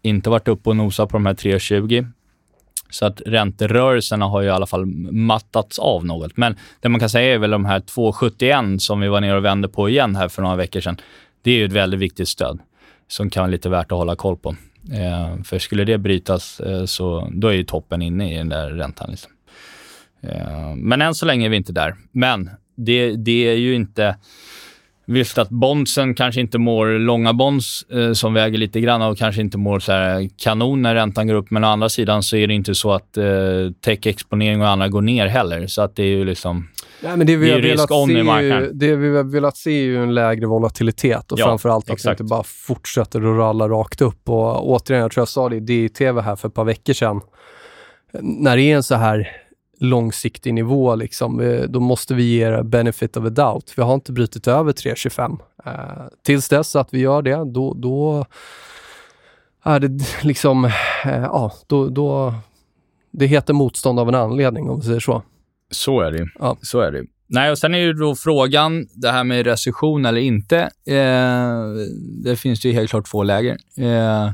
Inte 0.01 0.29
varit 0.29 0.47
uppe 0.47 0.69
och 0.69 0.75
nosat 0.75 1.09
på 1.09 1.17
de 1.17 1.25
här 1.25 1.33
3,20. 1.33 2.07
Så 2.93 3.05
att 3.05 3.21
ränterörelserna 3.25 4.25
har 4.25 4.41
ju 4.41 4.47
i 4.47 4.51
alla 4.51 4.65
fall 4.65 4.85
mattats 5.11 5.79
av 5.79 6.05
något. 6.05 6.37
Men 6.37 6.55
det 6.79 6.89
man 6.89 6.99
kan 6.99 7.09
säga 7.09 7.33
är 7.33 7.37
väl 7.37 7.51
de 7.51 7.65
här 7.65 7.79
2,71 7.79 8.77
som 8.77 8.99
vi 8.99 9.07
var 9.07 9.21
nere 9.21 9.37
och 9.37 9.45
vände 9.45 9.67
på 9.67 9.89
igen 9.89 10.15
här 10.15 10.27
för 10.27 10.41
några 10.41 10.55
veckor 10.55 10.81
sedan. 10.81 10.97
Det 11.41 11.51
är 11.51 11.55
ju 11.55 11.65
ett 11.65 11.71
väldigt 11.71 11.99
viktigt 11.99 12.29
stöd 12.29 12.59
som 13.07 13.29
kan 13.29 13.41
vara 13.41 13.51
lite 13.51 13.69
värt 13.69 13.91
att 13.91 13.97
hålla 13.97 14.15
koll 14.15 14.37
på. 14.37 14.55
Eh, 14.91 15.43
för 15.43 15.59
skulle 15.59 15.83
det 15.83 15.97
brytas 15.97 16.59
eh, 16.59 16.85
så 16.85 17.29
då 17.31 17.47
är 17.47 17.53
ju 17.53 17.63
toppen 17.63 18.01
inne 18.01 18.33
i 18.33 18.37
den 18.37 18.49
där 18.49 18.69
räntan. 18.69 19.09
Liksom. 19.09 19.31
Eh, 20.21 20.75
men 20.75 21.01
än 21.01 21.15
så 21.15 21.25
länge 21.25 21.45
är 21.45 21.49
vi 21.49 21.57
inte 21.57 21.73
där. 21.73 21.95
Men 22.11 22.49
det, 22.75 23.15
det 23.15 23.49
är 23.49 23.55
ju 23.55 23.75
inte 23.75 24.15
Visst 25.05 25.37
att 25.37 25.49
bondsen 25.49 26.15
kanske 26.15 26.41
inte 26.41 26.57
mår, 26.57 26.99
långa 26.99 27.33
bonds 27.33 27.83
eh, 27.83 28.13
som 28.13 28.33
väger 28.33 28.57
lite 28.57 28.81
grann 28.81 29.01
och 29.01 29.17
kanske 29.17 29.41
inte 29.41 29.57
mår 29.57 29.79
så 29.79 29.91
här 29.91 30.29
kanon 30.37 30.81
när 30.81 30.95
räntan 30.95 31.27
går 31.27 31.35
upp, 31.35 31.51
men 31.51 31.63
å 31.63 31.67
andra 31.67 31.89
sidan 31.89 32.23
så 32.23 32.35
är 32.35 32.47
det 32.47 32.53
inte 32.53 32.75
så 32.75 32.91
att 32.91 33.17
eh, 33.17 33.23
tech-exponering 33.85 34.61
och 34.61 34.67
andra 34.67 34.87
går 34.87 35.01
ner 35.01 35.27
heller. 35.27 35.67
Så 35.67 35.81
att 35.81 35.95
det 35.95 36.03
är 36.03 36.07
ju 36.07 36.25
liksom... 36.25 36.67
Nej, 37.01 37.17
men 37.17 37.27
det 37.27 37.35
vi, 37.35 37.51
har 37.51 37.59
velat 37.59 37.89
se 37.89 38.13
ju, 38.41 38.69
det 38.73 38.95
vi 38.95 39.17
har 39.17 39.23
velat 39.23 39.57
se 39.57 39.71
är 39.71 39.83
ju 39.83 40.03
en 40.03 40.13
lägre 40.13 40.45
volatilitet 40.45 41.31
och 41.31 41.39
ja, 41.39 41.45
framförallt 41.45 41.85
att 41.85 41.93
exakt. 41.93 42.17
det 42.17 42.23
inte 42.23 42.29
bara 42.29 42.43
fortsätter 42.43 43.19
att 43.19 43.37
ralla 43.37 43.67
rakt 43.67 44.01
upp. 44.01 44.29
Och 44.29 44.69
återigen, 44.69 45.01
jag 45.01 45.11
tror 45.11 45.21
jag 45.21 45.27
sa 45.27 45.49
det 45.49 45.55
i 45.55 45.59
DI-TV 45.59 46.21
här 46.21 46.35
för 46.35 46.47
ett 46.47 46.53
par 46.53 46.63
veckor 46.65 46.93
sedan. 46.93 47.21
När 48.21 48.57
det 48.57 48.63
är 48.63 48.75
en 48.75 48.83
så 48.83 48.95
här 48.95 49.42
långsiktig 49.83 50.53
nivå, 50.53 50.95
liksom, 50.95 51.61
då 51.69 51.79
måste 51.79 52.13
vi 52.13 52.23
ge 52.23 52.63
benefit 52.63 53.17
of 53.17 53.25
a 53.25 53.29
doubt. 53.29 53.73
Vi 53.75 53.81
har 53.81 53.93
inte 53.93 54.11
brutit 54.11 54.47
över 54.47 54.71
3,25. 54.71 55.39
Eh, 55.65 55.71
tills 56.23 56.49
dess 56.49 56.75
att 56.75 56.93
vi 56.93 56.99
gör 56.99 57.21
det, 57.21 57.51
då, 57.53 57.73
då 57.73 58.25
är 59.63 59.79
det 59.79 60.23
liksom, 60.23 60.65
eh, 60.65 60.71
ja, 61.05 61.51
då, 61.67 61.87
då, 61.87 62.33
det 63.11 63.25
heter 63.25 63.53
motstånd 63.53 63.99
av 63.99 64.09
en 64.09 64.15
anledning 64.15 64.69
om 64.69 64.79
vi 64.79 64.85
säger 64.85 64.99
så. 64.99 65.23
Så 65.71 66.01
är 66.01 66.11
det 66.11 66.27
ja. 66.39 66.57
Så 66.61 66.79
är 66.79 66.91
det 66.91 67.03
Nej, 67.27 67.51
och 67.51 67.57
sen 67.57 67.73
är 67.73 67.79
ju 67.79 67.93
då 67.93 68.15
frågan, 68.15 68.87
det 68.93 69.11
här 69.11 69.23
med 69.23 69.45
recession 69.45 70.05
eller 70.05 70.21
inte. 70.21 70.59
Eh, 70.85 71.63
det 72.23 72.35
finns 72.35 72.65
ju 72.65 72.71
helt 72.71 72.89
klart 72.89 73.11
två 73.11 73.23
läger. 73.23 73.57
Eh, 73.77 74.23
Eh, 74.23 74.31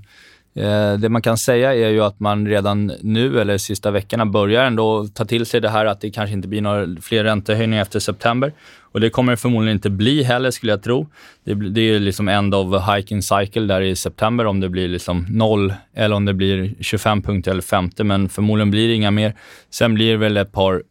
Eh, 0.60 0.94
det 0.94 1.10
man 1.10 1.22
kan 1.22 1.38
säga 1.38 1.75
är 1.75 1.89
ju 1.89 2.01
att 2.01 2.20
man 2.20 2.48
redan 2.48 2.92
nu, 3.01 3.42
eller 3.42 3.54
de 3.54 3.60
sista 3.60 3.92
veckorna, 3.92 4.25
börjar 4.25 4.63
ändå 4.63 5.08
ta 5.08 5.25
till 5.25 5.46
sig 5.46 5.62
det 5.62 5.70
här 5.70 5.86
att 5.86 6.01
det 6.01 6.12
kanske 6.12 6.34
inte 6.34 6.48
blir 6.48 6.62
några 6.62 6.88
fler 7.01 7.24
räntehöjningar 7.24 7.82
efter 7.82 8.00
september. 8.00 8.54
Och 8.92 9.00
det 9.00 9.10
kommer 9.10 9.32
det 9.32 9.38
förmodligen 9.38 9.78
inte 9.78 9.89
bli 9.89 10.24
heller, 10.24 10.51
skulle 10.51 10.72
jag 10.72 10.84
tro. 10.84 11.08
Det, 11.44 11.54
det 11.54 11.82
är 11.82 12.00
liksom 12.00 12.28
end 12.28 12.56
of 12.56 12.84
hiking 12.96 13.22
cycle 13.22 13.62
där 13.62 13.82
i 13.82 13.96
september, 13.96 14.46
om 14.46 14.60
det 14.60 14.70
blir 14.70 14.88
liksom 14.88 15.25
noll 15.30 15.74
eller 15.94 16.16
om 16.16 16.25
det 16.25 16.34
blir 16.34 16.75
25 16.80 17.22
punkter 17.22 17.51
eller 17.51 17.62
50, 17.62 18.04
men 18.04 18.30
förmodligen 18.30 18.72
blir 18.72 18.88
det 18.88 18.94
inga 18.94 19.12
mer. 19.12 19.36
Sen 19.70 19.94
blir 19.94 20.12
det 20.12 20.18
väl 20.18 20.38
ett 20.38 20.51
par 20.51 20.84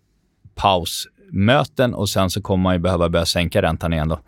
pausmöten 0.55 1.95
och 1.95 2.09
sen 2.09 2.31
så 2.31 2.43
kommer 2.43 2.63
man 2.63 2.75
ju 2.75 2.79
behöva 2.79 3.09
börja 3.09 3.27
sänka 3.27 3.63
räntan 3.63 3.93
igen 3.93 4.09
då, 4.09 4.21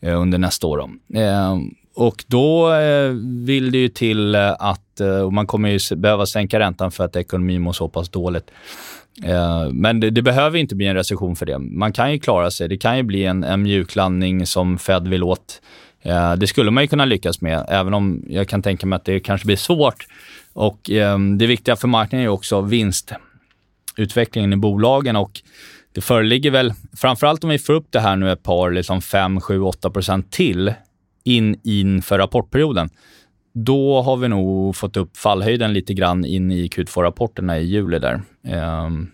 eh, 0.00 0.20
under 0.20 0.38
nästa 0.38 0.66
år. 0.66 0.78
Då. 0.78 1.18
Eh, 1.20 1.56
och 1.96 2.24
då 2.26 2.72
eh, 2.74 3.10
vill 3.44 3.72
det 3.72 3.78
ju 3.78 3.88
till 3.88 4.34
eh, 4.34 4.52
att, 4.58 5.00
eh, 5.00 5.20
och 5.20 5.32
man 5.32 5.46
kommer 5.46 5.68
ju 5.68 5.96
behöva 5.96 6.26
sänka 6.26 6.58
räntan 6.58 6.90
för 6.90 7.04
att 7.04 7.16
ekonomin 7.16 7.62
mår 7.62 7.72
så 7.72 7.88
pass 7.88 8.08
dåligt. 8.08 8.50
Men 9.72 10.00
det, 10.00 10.10
det, 10.10 10.22
behöver 10.22 10.58
inte 10.58 10.74
bli 10.74 10.86
en 10.86 10.94
recession 10.94 11.36
för 11.36 11.46
det. 11.46 11.58
Man 11.58 11.92
kan 11.92 12.12
ju 12.12 12.18
klara 12.18 12.50
sig. 12.50 12.68
Det 12.68 12.76
kan 12.76 12.96
ju 12.96 13.02
bli 13.02 13.24
en, 13.24 13.44
en 13.44 13.62
mjuklandning 13.62 14.46
som 14.46 14.78
Fed 14.78 15.08
vill 15.08 15.22
åt. 15.22 15.62
Det 16.38 16.46
skulle 16.46 16.70
man 16.70 16.84
ju 16.84 16.88
kunna 16.88 17.04
lyckas 17.04 17.40
med, 17.40 17.66
även 17.68 17.94
om 17.94 18.24
jag 18.28 18.48
kan 18.48 18.62
tänka 18.62 18.86
mig 18.86 18.96
att 18.96 19.04
det 19.04 19.20
kanske 19.20 19.46
blir 19.46 19.56
svårt. 19.56 20.06
Och 20.52 20.90
ehm, 20.90 21.38
Det 21.38 21.46
viktiga 21.46 21.76
för 21.76 21.88
marknaden 21.88 22.24
är 22.24 22.28
också 22.28 22.60
vinstutvecklingen 22.60 24.52
i 24.52 24.56
bolagen 24.56 25.16
och 25.16 25.42
det 25.94 26.00
föreligger 26.00 26.50
väl, 26.50 26.72
framförallt 26.96 27.44
om 27.44 27.50
vi 27.50 27.58
får 27.58 27.72
upp 27.72 27.86
det 27.90 28.00
här 28.00 28.16
nu 28.16 28.32
ett 28.32 28.42
par, 28.42 28.70
liksom 28.70 29.02
5, 29.02 29.40
7, 29.40 29.60
8 29.60 29.90
procent 29.90 30.32
till 30.32 30.74
in 31.26 31.60
inför 31.64 32.18
rapportperioden, 32.18 32.88
då 33.52 34.02
har 34.02 34.16
vi 34.16 34.28
nog 34.28 34.76
fått 34.76 34.96
upp 34.96 35.16
fallhöjden 35.16 35.72
lite 35.72 35.94
grann 35.94 36.24
in 36.24 36.50
i 36.50 36.66
Q2-rapporterna 36.66 37.58
i 37.58 37.64
juli 37.64 37.98
där. 37.98 38.22
Um, 38.84 39.10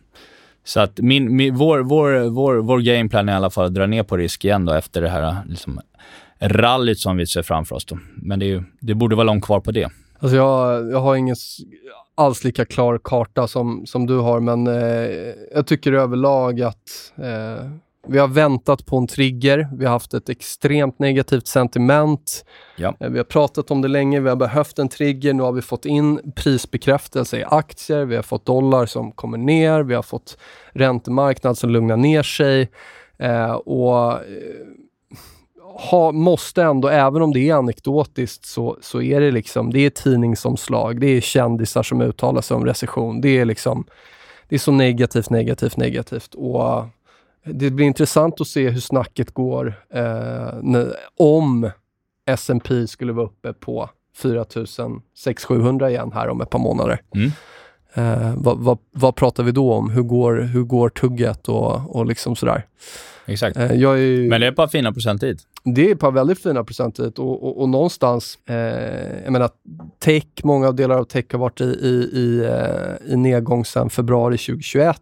så 0.65 0.81
att 0.81 0.99
min, 0.99 1.37
min, 1.37 1.57
vår, 1.57 1.79
vår, 1.79 2.31
vår, 2.31 2.55
vår 2.55 2.81
gameplan 2.81 3.29
är 3.29 3.33
i 3.33 3.37
alla 3.37 3.51
fall 3.51 3.67
att 3.67 3.75
dra 3.75 3.87
ner 3.87 4.03
på 4.03 4.17
risk 4.17 4.45
igen 4.45 4.65
då 4.65 4.73
efter 4.73 5.03
det 5.03 5.09
här 5.09 5.43
liksom, 5.47 5.81
rallyt 6.41 6.99
som 6.99 7.17
vi 7.17 7.27
ser 7.27 7.43
framför 7.43 7.77
oss. 7.77 7.85
Då. 7.85 7.99
Men 8.15 8.39
det, 8.39 8.53
är, 8.53 8.65
det 8.81 8.95
borde 8.95 9.17
vara 9.17 9.25
långt 9.25 9.45
kvar 9.45 9.61
på 9.61 9.71
det. 9.71 9.89
Alltså 10.19 10.37
jag, 10.37 10.91
jag 10.91 11.01
har 11.01 11.17
ingen 11.17 11.37
alls 12.15 12.45
lika 12.45 12.65
klar 12.65 13.01
karta 13.05 13.49
som, 13.49 13.87
som 13.87 14.07
du 14.07 14.19
har, 14.19 14.41
men 14.41 14.67
eh, 14.67 15.35
jag 15.55 15.67
tycker 15.67 15.93
överlag 15.93 16.63
att 16.63 17.13
eh, 17.17 17.71
vi 18.09 18.19
har 18.19 18.29
väntat 18.29 18.87
på 18.87 18.97
en 18.97 19.07
trigger. 19.07 19.69
Vi 19.73 19.85
har 19.85 19.93
haft 19.93 20.15
ett 20.15 20.29
extremt 20.29 20.99
negativt 20.99 21.47
sentiment. 21.47 22.45
Ja. 22.77 22.95
Eh, 23.01 23.11
vi 23.11 23.19
har 23.19 23.25
pratat 23.25 23.71
om 23.71 23.83
det 23.83 23.89
länge. 23.89 24.21
Vi 24.21 24.29
har 24.29 24.37
behövt 24.37 24.79
en 24.79 24.89
trigger. 24.89 25.33
Nu 25.33 25.43
har 25.43 25.53
vi 25.53 25.63
fått 25.63 25.85
in 25.85 26.33
prisbekräftelse 26.37 27.39
i 27.39 27.45
aktier. 27.45 28.05
Vi 28.05 28.17
har 28.17 28.23
fått 28.23 28.47
dollar 28.47 28.87
som 28.87 29.13
kommer 29.13 29.39
ner. 29.39 29.83
Vi 29.83 29.95
har 29.95 30.03
fått 30.03 30.39
räntemarknad 30.73 31.59
som 31.59 31.71
lugnar 31.71 31.97
ner 31.97 32.23
sig. 32.23 32.71
Eh, 33.19 33.53
och 33.53 34.13
eh, 34.13 34.19
ha, 35.91 36.13
måste 36.13 36.63
ändå, 36.63 36.89
även 36.89 37.23
om 37.23 37.33
det 37.33 37.49
är 37.49 37.55
anekdotiskt, 37.55 38.47
så, 38.47 38.79
så 38.81 39.03
är 39.03 39.21
det 39.21 39.31
liksom, 39.31 39.73
det 39.73 39.81
är 39.81 39.91
tidningsomslag. 39.91 41.01
Det 41.01 41.07
är 41.07 41.21
kändisar 41.21 41.83
som 41.83 42.01
uttalar 42.01 42.41
sig 42.41 42.55
om 42.55 42.67
recession. 42.67 43.21
Det 43.21 43.39
är 43.39 43.45
liksom, 43.45 43.85
det 44.49 44.55
är 44.55 44.59
så 44.59 44.73
negativt, 44.73 45.31
negativt, 45.31 45.77
negativt. 45.77 46.35
Och 46.35 46.85
det 47.45 47.71
blir 47.71 47.87
intressant 47.87 48.41
att 48.41 48.47
se 48.47 48.69
hur 48.69 48.81
snacket 48.81 49.31
går 49.31 49.75
eh, 49.95 50.87
om 51.17 51.71
S&P 52.27 52.87
skulle 52.87 53.13
vara 53.13 53.27
uppe 53.27 53.53
på 53.53 53.91
4600-700 54.23 55.89
igen 55.89 56.13
här 56.15 56.29
om 56.29 56.41
ett 56.41 56.51
par 56.51 56.59
månader. 56.59 57.01
Mm. 57.15 57.31
Eh, 57.95 58.35
vad, 58.37 58.59
vad, 58.59 58.79
vad, 58.91 59.17
pratar 59.17 59.43
vi 59.43 59.53
då 59.53 59.73
om? 59.73 59.91
Hur 59.91 60.03
går, 60.03 60.41
hur 60.41 60.63
går 60.63 60.89
tugget 60.89 61.49
och, 61.49 61.97
och 61.97 62.07
liksom 62.07 62.37
sådär? 62.37 62.67
Exakt. 63.27 63.57
Eh, 63.57 63.71
är, 63.71 64.29
Men 64.29 64.41
det 64.41 64.47
är 64.47 64.51
ett 64.51 64.57
par 64.57 64.69
fina 64.69 64.93
procent 64.93 65.23
hit. 65.23 65.39
Det 65.65 65.89
är 65.89 65.93
ett 65.93 66.01
par 66.01 66.11
väldigt 66.11 66.43
fina 66.43 66.65
procent 66.65 67.01
hit 67.01 67.19
och, 67.19 67.43
och, 67.43 67.61
och 67.61 67.69
någonstans, 67.69 68.39
eh, 68.49 68.57
jag 69.25 69.33
menar 69.33 69.51
tech, 69.99 70.25
många 70.43 70.69
av 70.69 70.75
delar 70.75 70.97
av 70.97 71.05
tech 71.05 71.25
har 71.33 71.39
varit 71.39 71.61
i, 71.61 71.65
i, 71.65 72.11
i, 72.13 72.45
eh, 72.45 73.13
i 73.13 73.17
nedgång 73.17 73.65
sedan 73.65 73.91
februari 73.91 74.39
2021. 74.39 74.97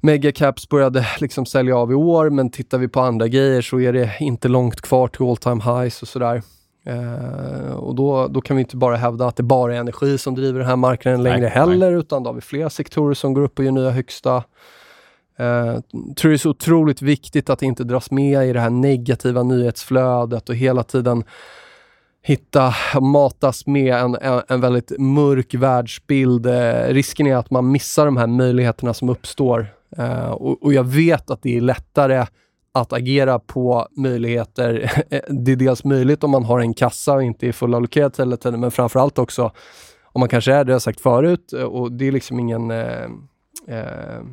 Megacaps 0.00 0.68
började 0.68 1.06
liksom 1.20 1.46
sälja 1.46 1.76
av 1.76 1.92
i 1.92 1.94
år, 1.94 2.30
men 2.30 2.50
tittar 2.50 2.78
vi 2.78 2.88
på 2.88 3.00
andra 3.00 3.28
grejer 3.28 3.62
så 3.62 3.80
är 3.80 3.92
det 3.92 4.10
inte 4.20 4.48
långt 4.48 4.80
kvar 4.80 5.08
till 5.08 5.22
all 5.22 5.36
time 5.36 5.62
highs 5.62 6.02
och 6.02 6.08
sådär. 6.08 6.42
Uh, 6.88 7.72
och 7.72 7.94
då, 7.94 8.28
då 8.28 8.40
kan 8.40 8.56
vi 8.56 8.60
inte 8.60 8.76
bara 8.76 8.96
hävda 8.96 9.26
att 9.26 9.36
det 9.36 9.42
bara 9.42 9.74
är 9.74 9.80
energi 9.80 10.18
som 10.18 10.34
driver 10.34 10.58
den 10.58 10.68
här 10.68 10.76
marknaden 10.76 11.22
längre 11.22 11.40
nej, 11.40 11.50
heller, 11.50 11.90
nej. 11.90 12.00
utan 12.00 12.22
då 12.22 12.30
har 12.30 12.34
vi 12.34 12.40
flera 12.40 12.70
sektorer 12.70 13.14
som 13.14 13.34
går 13.34 13.42
upp 13.42 13.58
och 13.58 13.64
gör 13.64 13.72
nya 13.72 13.90
högsta. 13.90 14.36
Uh, 14.36 15.80
tror 16.16 16.28
det 16.28 16.34
är 16.34 16.36
så 16.36 16.50
otroligt 16.50 17.02
viktigt 17.02 17.50
att 17.50 17.62
inte 17.62 17.84
dras 17.84 18.10
med 18.10 18.48
i 18.48 18.52
det 18.52 18.60
här 18.60 18.70
negativa 18.70 19.42
nyhetsflödet 19.42 20.48
och 20.48 20.54
hela 20.54 20.82
tiden 20.82 21.24
hitta, 22.22 22.74
matas 23.00 23.66
med 23.66 23.94
en, 23.94 24.16
en, 24.48 24.60
väldigt 24.60 24.92
mörk 24.98 25.54
världsbild. 25.54 26.46
Uh, 26.46 26.88
risken 26.88 27.26
är 27.26 27.36
att 27.36 27.50
man 27.50 27.70
missar 27.70 28.04
de 28.04 28.16
här 28.16 28.26
möjligheterna 28.26 28.94
som 28.94 29.08
uppstår 29.08 29.66
Uh, 29.98 30.30
och, 30.30 30.62
och, 30.62 30.72
jag 30.72 30.84
vet 30.84 31.30
att 31.30 31.42
det 31.42 31.56
är 31.56 31.60
lättare 31.60 32.26
att 32.72 32.92
agera 32.92 33.38
på 33.38 33.88
möjligheter. 33.96 34.92
Eh, 35.10 35.20
det 35.28 35.52
är 35.52 35.56
dels 35.56 35.84
möjligt 35.84 36.24
om 36.24 36.30
man 36.30 36.44
har 36.44 36.60
en 36.60 36.74
kassa 36.74 37.14
och 37.14 37.22
inte 37.22 37.48
är 37.48 37.52
fullallokerat 37.52 38.20
hela 38.20 38.36
tiden, 38.36 38.60
men 38.60 38.70
framförallt 38.70 39.18
också 39.18 39.52
om 40.02 40.20
man 40.20 40.28
kanske 40.28 40.52
är, 40.52 40.64
det 40.64 40.72
har 40.72 40.74
jag 40.74 40.82
sagt 40.82 41.00
förut, 41.00 41.52
eh, 41.52 41.62
och 41.62 41.92
det 41.92 42.08
är 42.08 42.12
liksom 42.12 42.40
ingen... 42.40 42.70
Uh, 42.70 43.10
uh, 43.68 44.24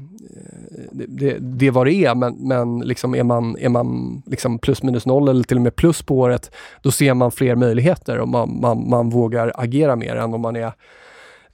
det, 0.91 1.37
det 1.39 1.67
är 1.67 1.71
vad 1.71 1.87
det 1.87 1.93
är, 1.93 2.15
men, 2.15 2.35
men 2.47 2.79
liksom 2.79 3.15
är 3.15 3.23
man, 3.23 3.57
är 3.57 3.69
man 3.69 4.21
liksom 4.25 4.59
plus 4.59 4.83
minus 4.83 5.05
noll 5.05 5.29
eller 5.29 5.43
till 5.43 5.57
och 5.57 5.63
med 5.63 5.75
plus 5.75 6.01
på 6.01 6.19
året, 6.19 6.51
då 6.81 6.91
ser 6.91 7.13
man 7.13 7.31
fler 7.31 7.55
möjligheter 7.55 8.19
och 8.19 8.27
man, 8.27 8.59
man, 8.61 8.89
man 8.89 9.09
vågar 9.09 9.51
agera 9.55 9.95
mer 9.95 10.15
än 10.15 10.33
om 10.33 10.41
man 10.41 10.55
är 10.55 10.71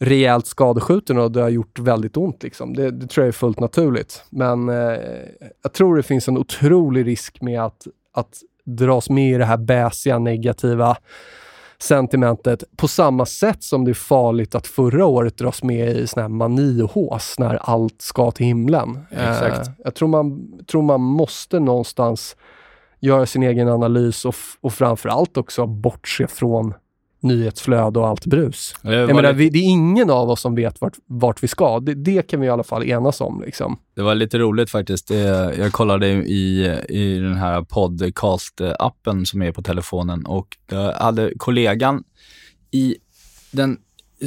rejält 0.01 0.47
skadeskjuten 0.47 1.17
och 1.17 1.31
det 1.31 1.41
har 1.41 1.49
gjort 1.49 1.79
väldigt 1.79 2.17
ont. 2.17 2.43
Liksom. 2.43 2.73
Det, 2.73 2.91
det 2.91 3.07
tror 3.07 3.23
jag 3.23 3.27
är 3.27 3.31
fullt 3.37 3.59
naturligt. 3.59 4.23
Men 4.29 4.69
eh, 4.69 4.97
jag 5.63 5.73
tror 5.73 5.95
det 5.95 6.03
finns 6.03 6.27
en 6.27 6.37
otrolig 6.37 7.07
risk 7.07 7.41
med 7.41 7.61
att, 7.61 7.87
att 8.13 8.37
dras 8.65 9.09
med 9.09 9.31
i 9.31 9.37
det 9.37 9.45
här 9.45 9.57
bäsiga, 9.57 10.19
negativa 10.19 10.97
sentimentet 11.79 12.63
på 12.77 12.87
samma 12.87 13.25
sätt 13.25 13.63
som 13.63 13.85
det 13.85 13.91
är 13.91 13.93
farligt 13.93 14.55
att 14.55 14.67
förra 14.67 15.05
året 15.05 15.37
dras 15.37 15.63
med 15.63 15.97
i 15.97 16.07
sån 16.07 16.21
här 16.21 16.29
maniås 16.29 17.35
när 17.39 17.55
allt 17.55 18.01
ska 18.01 18.31
till 18.31 18.45
himlen. 18.45 18.99
Exakt. 19.11 19.67
Eh, 19.67 19.73
jag 19.83 19.95
tror 19.95 20.07
man, 20.07 20.53
tror 20.67 20.81
man 20.81 21.01
måste 21.01 21.59
någonstans 21.59 22.35
göra 22.99 23.25
sin 23.25 23.43
egen 23.43 23.67
analys 23.67 24.25
och, 24.25 24.35
och 24.61 24.73
framförallt 24.73 25.37
också 25.37 25.65
bortse 25.65 26.27
från 26.27 26.73
nyhetsflöde 27.23 27.99
och 27.99 28.07
allt 28.07 28.25
brus. 28.25 28.75
Det 28.81 28.93
Jag 28.93 29.07
var, 29.07 29.13
menar, 29.13 29.21
lite, 29.21 29.33
vi, 29.33 29.49
det 29.49 29.59
är 29.59 29.69
ingen 29.69 30.09
av 30.09 30.29
oss 30.29 30.41
som 30.41 30.55
vet 30.55 30.81
vart, 30.81 30.93
vart 31.05 31.43
vi 31.43 31.47
ska. 31.47 31.79
Det, 31.79 31.93
det 31.93 32.27
kan 32.27 32.39
vi 32.39 32.47
i 32.47 32.49
alla 32.49 32.63
fall 32.63 32.83
enas 32.83 33.21
om. 33.21 33.41
Liksom. 33.45 33.79
det 33.95 34.01
var 34.01 34.15
lite 34.15 34.37
roligt 34.37 34.69
faktiskt. 34.69 35.07
Det, 35.07 35.55
jag 35.57 35.71
kollade 35.71 36.07
i, 36.07 36.77
i 36.89 37.19
den 37.19 37.35
här 37.35 37.61
podcast-appen 37.61 39.25
som 39.25 39.41
är 39.41 39.51
på 39.51 39.61
telefonen 39.61 40.25
och 40.25 40.47
jag 40.69 40.93
hade 40.93 41.33
kollegan 41.37 42.03
i 42.71 42.95
den 43.51 43.77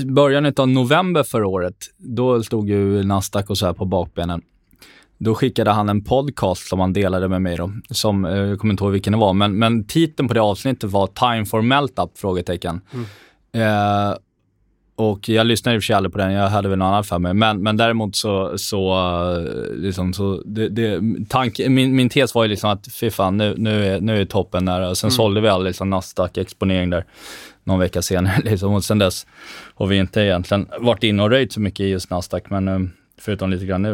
början 0.05 0.53
av 0.57 0.69
november 0.69 1.23
förra 1.23 1.47
året, 1.47 1.77
då 1.99 2.43
stod 2.43 2.69
ju 2.69 3.03
Nasdaq 3.03 3.51
och 3.51 3.59
så 3.59 3.67
här 3.67 3.73
på 3.73 3.85
bakbenen. 3.85 4.43
Då 5.19 5.35
skickade 5.35 5.71
han 5.71 5.89
en 5.89 6.05
podcast 6.05 6.69
som 6.69 6.81
han 6.81 6.93
delade 6.93 7.29
med 7.29 7.43
mig. 7.43 7.57
Då, 7.57 7.73
som, 7.91 8.25
eh, 8.25 8.37
jag 8.37 8.59
kommer 8.59 8.73
inte 8.75 8.85
ihåg 8.85 8.93
vilken 8.93 9.13
det 9.13 9.19
var, 9.19 9.33
men, 9.33 9.59
men 9.59 9.87
titeln 9.87 10.29
på 10.29 10.35
det 10.35 10.41
avsnittet 10.41 10.91
var 10.91 11.07
Time 11.07 11.47
for 11.47 11.63
Meltup? 11.63 12.19
Frågetecken. 12.19 12.81
Eh, 13.55 14.15
och 14.97 15.29
jag 15.29 15.47
lyssnade 15.47 15.77
i 15.77 15.79
och 15.79 15.83
för 15.83 15.87
sig 15.87 15.97
aldrig 15.97 16.13
på 16.13 16.19
den, 16.19 16.33
jag 16.33 16.49
hade 16.49 16.69
väl 16.69 16.79
någon 16.79 16.89
annan 16.89 17.05
för 17.05 17.19
mig. 17.19 17.35
Men, 17.35 17.63
men 17.63 17.77
däremot 17.77 18.17
så, 18.17 18.59
så, 18.59 18.93
eh, 19.37 19.75
liksom, 19.77 20.13
så 20.13 20.43
det, 20.47 20.69
det, 20.69 21.01
tank, 21.29 21.61
min, 21.69 21.97
min 21.97 22.09
tes 22.09 22.35
var 22.35 22.45
ju 22.45 22.49
liksom 22.49 22.71
att 22.71 22.93
fy 22.93 23.11
fan, 23.11 23.37
nu, 23.37 23.55
nu, 23.57 23.87
är, 23.87 24.01
nu 24.01 24.21
är 24.21 24.25
toppen 24.25 24.65
nära. 24.65 24.95
Sen 24.95 25.11
sålde 25.11 25.41
vi 25.41 25.49
all 25.49 25.65
liksom, 25.65 25.95
Nasdaq-exponering 25.95 26.91
där 26.91 27.05
någon 27.65 27.79
vecka 27.79 28.03
senare. 28.03 28.41
Liksom. 28.45 28.75
Och 28.75 28.85
sen 28.85 28.99
dess 28.99 29.27
har 29.75 29.87
vi 29.87 29.97
inte 29.97 30.21
egentligen 30.21 30.67
varit 30.81 31.03
inne 31.03 31.23
och 31.23 31.31
röjt 31.31 31.53
så 31.53 31.61
mycket 31.61 31.81
i 31.81 31.89
just 31.89 32.11
Nasdaq, 32.11 32.51
men 32.51 32.69
eh, 32.69 32.79
förutom 33.21 33.51
lite 33.51 33.67
grann 33.67 33.83
nu. 33.83 33.94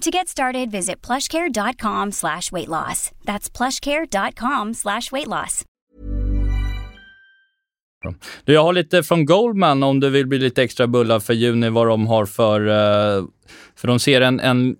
To 0.00 0.10
get 0.10 0.28
started, 0.28 0.70
visit 0.70 1.06
plushcare.com 1.06 2.12
slash 2.12 2.52
weight 2.52 2.68
loss. 2.68 3.10
That's 3.24 3.50
plushcare.com 3.50 4.74
slash 4.74 5.12
weight 5.12 5.26
loss. 5.26 5.64
Du, 8.44 8.52
jag 8.52 8.62
har 8.62 8.72
lite 8.72 9.02
från 9.02 9.24
Goldman 9.24 9.82
om 9.82 10.00
du 10.00 10.10
vill 10.10 10.26
bli 10.26 10.38
lite 10.38 10.62
extra 10.62 10.86
bullad 10.86 11.22
för 11.22 11.34
juni, 11.34 11.68
vad 11.68 11.86
de 11.86 12.06
har 12.06 12.26
för... 12.26 12.60
Eh, 12.60 13.24
för 13.76 13.88
de 13.88 13.98
ser 13.98 14.20
en, 14.20 14.40
en, 14.40 14.76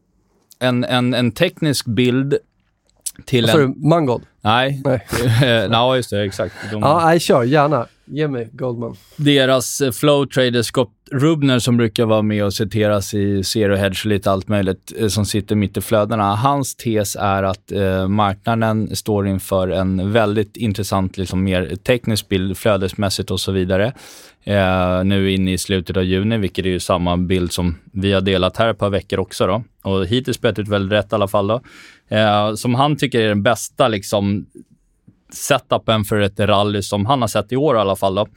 en, 0.59 0.85
en, 0.85 1.15
en 1.15 1.33
teknisk 1.33 1.87
bild 1.87 2.39
till 3.27 3.45
Vad 3.45 3.51
sa 3.51 3.61
en... 3.61 3.73
du? 3.73 3.89
Mangold? 3.89 4.23
Nej. 4.41 4.83
Nej. 4.85 5.07
ja, 5.71 5.97
just 5.97 6.11
det. 6.11 6.25
Exakt. 6.25 6.55
De, 6.73 6.81
Ja, 6.81 7.01
nej, 7.05 7.21
kör 7.21 7.43
gärna. 7.43 7.87
Ge 8.13 8.29
mig 8.29 8.49
Goldman. 8.53 8.97
deras 9.17 9.81
eh, 9.81 9.93
flow 9.93 10.27
trader 10.27 10.63
Scott 10.63 10.91
Rubner 11.13 11.59
som 11.59 11.77
brukar 11.77 12.07
vara 12.07 12.23
med 12.23 12.45
och 12.45 12.55
citeras 12.55 13.15
i 13.15 13.45
Zero 13.45 13.77
Hedge 13.77 14.01
och 14.05 14.07
lite 14.07 14.31
allt 14.31 14.49
möjligt 14.49 14.93
eh, 14.99 15.09
som 15.09 15.27
sitter 15.27 15.57
mitt 15.57 15.77
i 15.77 15.81
flödena. 15.81 16.35
Hans 16.35 16.77
tes 16.77 17.17
är 17.17 17.43
att 17.43 17.73
eh, 17.73 18.09
marknaden 18.09 18.97
står 18.97 19.29
inför 19.29 19.69
en 19.69 20.13
väldigt 20.13 20.57
intressant, 20.57 21.17
liksom 21.17 21.45
mer 21.45 21.77
teknisk 21.77 22.29
bild 22.29 22.59
flödesmässigt 22.59 23.31
och 23.31 23.41
så 23.41 23.53
vidare. 23.53 23.93
Eh, 24.45 25.05
nu 25.05 25.33
inne 25.33 25.53
i 25.53 25.59
slutet 25.59 25.97
av 25.97 26.05
juni, 26.05 26.37
vilket 26.37 26.65
är 26.65 26.71
ju 26.71 26.81
samma 26.81 27.17
bild 27.17 27.53
som 27.53 27.77
vi 27.93 28.13
har 28.13 28.21
delat 28.21 28.57
här 28.57 28.69
ett 28.69 28.79
par 28.79 28.91
veckor 28.91 29.19
också. 29.19 29.47
Då. 29.47 29.63
Och 29.83 30.07
hittills 30.07 30.37
spett 30.37 30.59
ut 30.59 30.69
väldigt 30.69 30.99
rätt 30.99 31.13
i 31.13 31.15
alla 31.15 31.29
fall. 31.29 31.47
Då. 31.47 31.61
Eh, 32.11 32.55
som 32.55 32.75
han 32.75 32.97
tycker 32.97 33.21
är 33.21 33.29
den 33.29 33.43
bästa 33.43 33.89
liksom, 33.89 34.47
setupen 35.33 36.05
för 36.05 36.21
ett 36.21 36.41
rally 36.41 36.83
som 36.83 37.07
han 37.07 37.21
har 37.21 37.29
sett 37.29 37.53
i 37.53 37.57
år 37.57 37.77
i 37.77 37.79
alla 37.79 37.97
fall. 37.97 38.15
Då. 38.15 38.29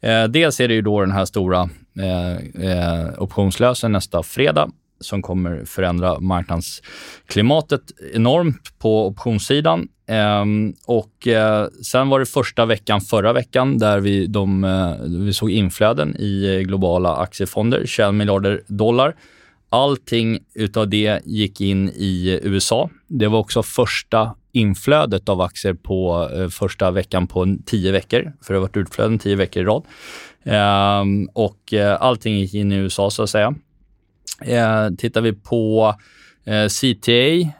Eh, 0.00 0.24
dels 0.24 0.60
är 0.60 0.68
det 0.68 0.74
ju 0.74 0.82
då 0.82 1.00
den 1.00 1.12
här 1.12 1.24
stora 1.24 1.70
eh, 1.98 2.64
eh, 2.64 3.08
optionslösen 3.18 3.92
nästa 3.92 4.22
fredag 4.22 4.70
som 5.00 5.22
kommer 5.22 5.64
förändra 5.64 6.20
marknadsklimatet 6.20 7.80
enormt 8.14 8.78
på 8.78 9.06
optionssidan. 9.06 9.88
Ehm, 10.08 10.74
och 10.86 11.28
eh, 11.28 11.66
Sen 11.82 12.08
var 12.08 12.20
det 12.20 12.26
första 12.26 12.66
veckan 12.66 13.00
förra 13.00 13.32
veckan 13.32 13.78
där 13.78 14.00
vi, 14.00 14.26
de, 14.26 14.64
eh, 14.64 14.94
vi 15.24 15.32
såg 15.32 15.50
inflöden 15.50 16.16
i 16.16 16.64
globala 16.66 17.16
aktiefonder, 17.16 17.86
21 17.86 18.14
miljarder 18.14 18.62
dollar. 18.66 19.14
Allting 19.70 20.38
utav 20.54 20.88
det 20.88 21.20
gick 21.24 21.60
in 21.60 21.88
i 21.88 22.40
USA. 22.42 22.90
Det 23.08 23.28
var 23.28 23.38
också 23.38 23.62
första 23.62 24.34
inflödet 24.52 25.28
av 25.28 25.40
aktier 25.40 25.74
på 25.74 26.30
eh, 26.34 26.48
första 26.48 26.90
veckan 26.90 27.26
på 27.26 27.56
tio 27.66 27.92
veckor, 27.92 28.32
för 28.42 28.54
det 28.54 28.60
har 28.60 28.66
varit 28.66 28.76
utflöden 28.76 29.18
tio 29.18 29.36
veckor 29.36 29.62
i 29.62 29.66
rad. 29.66 29.84
Ehm, 30.44 31.28
och 31.34 31.72
eh, 31.72 32.02
allting 32.02 32.38
gick 32.38 32.54
in 32.54 32.72
i 32.72 32.76
USA, 32.76 33.10
så 33.10 33.22
att 33.22 33.30
säga. 33.30 33.54
Ehm, 34.42 34.96
tittar 34.96 35.20
vi 35.20 35.32
på 35.32 35.94
eh, 36.44 36.66
CTA 36.68 37.52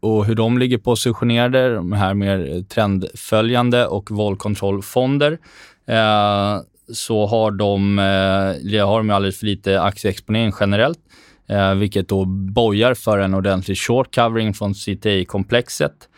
och 0.00 0.24
hur 0.24 0.34
de 0.34 0.58
ligger 0.58 0.78
positionerade, 0.78 1.74
de 1.74 1.92
här 1.92 2.14
mer 2.14 2.62
trendföljande 2.68 3.86
och 3.86 4.10
valkontrollfonder, 4.10 5.38
eh, 5.86 6.60
så 6.92 7.26
har 7.26 7.50
de, 7.50 7.98
eh, 7.98 8.86
har 8.86 8.98
de 8.98 9.10
alldeles 9.10 9.38
för 9.38 9.46
lite 9.46 9.80
aktieexponering 9.80 10.52
generellt, 10.60 10.98
eh, 11.46 11.74
vilket 11.74 12.08
då 12.08 12.24
bojar 12.24 12.94
för 12.94 13.18
en 13.18 13.34
ordentlig 13.34 13.78
short 13.78 14.14
covering 14.14 14.54
från 14.54 14.74
CTA-komplexet. 14.74 16.08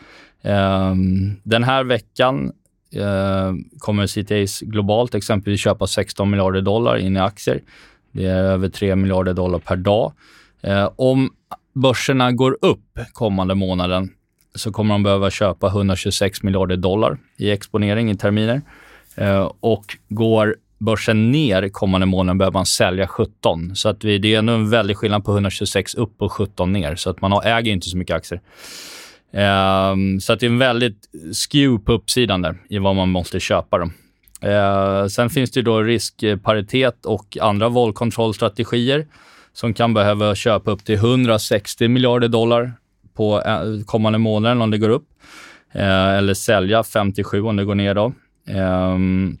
Eh, 0.41 0.95
den 1.43 1.63
här 1.63 1.83
veckan 1.83 2.51
eh, 2.95 3.53
kommer 3.79 4.07
CTAs 4.07 4.59
globalt 4.59 5.15
exempelvis 5.15 5.61
köpa 5.61 5.87
16 5.87 6.29
miljarder 6.29 6.61
dollar 6.61 6.97
in 6.97 7.17
i 7.17 7.19
aktier. 7.19 7.61
Det 8.11 8.25
är 8.25 8.43
över 8.43 8.69
3 8.69 8.95
miljarder 8.95 9.33
dollar 9.33 9.59
per 9.59 9.75
dag. 9.75 10.13
Eh, 10.61 10.89
om 10.95 11.29
börserna 11.73 12.31
går 12.31 12.57
upp 12.61 12.99
kommande 13.13 13.55
månaden 13.55 14.09
så 14.55 14.71
kommer 14.71 14.93
de 14.93 15.03
behöva 15.03 15.31
köpa 15.31 15.67
126 15.67 16.43
miljarder 16.43 16.77
dollar 16.77 17.17
i 17.37 17.51
exponering 17.51 18.11
i 18.11 18.17
terminer. 18.17 18.61
Eh, 19.15 19.51
och 19.59 19.85
går 20.09 20.55
börsen 20.77 21.31
ner 21.31 21.69
kommande 21.69 22.05
månaden 22.05 22.37
behöver 22.37 22.53
man 22.53 22.65
sälja 22.65 23.07
17. 23.07 23.75
Så 23.75 23.89
att 23.89 24.03
vi, 24.03 24.17
det 24.17 24.33
är 24.33 24.39
ändå 24.39 24.53
en 24.53 24.69
väldig 24.69 24.97
skillnad 24.97 25.25
på 25.25 25.31
126 25.31 25.95
upp 25.95 26.21
och 26.21 26.31
17 26.31 26.73
ner. 26.73 26.95
Så 26.95 27.09
att 27.09 27.21
man 27.21 27.41
äger 27.43 27.71
inte 27.71 27.89
så 27.89 27.97
mycket 27.97 28.15
aktier. 28.15 28.41
Um, 29.31 30.19
så 30.19 30.33
att 30.33 30.39
det 30.39 30.45
är 30.45 30.49
en 30.49 30.57
väldigt 30.57 31.09
skew 31.33 31.85
på 31.85 31.93
uppsidan 31.93 32.41
där 32.41 32.57
i 32.69 32.77
vad 32.77 32.95
man 32.95 33.09
måste 33.09 33.39
köpa. 33.39 33.77
Dem. 33.77 33.93
Uh, 34.45 35.07
sen 35.07 35.29
finns 35.29 35.51
det 35.51 35.61
då 35.61 35.81
riskparitet 35.81 37.05
och 37.05 37.37
andra 37.41 37.69
våldkontrollstrategier 37.69 39.07
som 39.53 39.73
kan 39.73 39.93
behöva 39.93 40.35
köpa 40.35 40.71
upp 40.71 40.85
till 40.85 40.95
160 40.95 41.87
miljarder 41.87 42.27
dollar 42.27 42.73
på 43.13 43.41
eh, 43.41 43.85
kommande 43.85 44.19
månader 44.19 44.61
om 44.61 44.71
det 44.71 44.77
går 44.77 44.89
upp. 44.89 45.07
Uh, 45.75 46.17
eller 46.17 46.33
sälja 46.33 46.83
57 46.83 47.41
om 47.41 47.55
det 47.55 47.65
går 47.65 47.75
ner. 47.75 47.93
Då. 47.93 48.13
Um, 48.53 49.37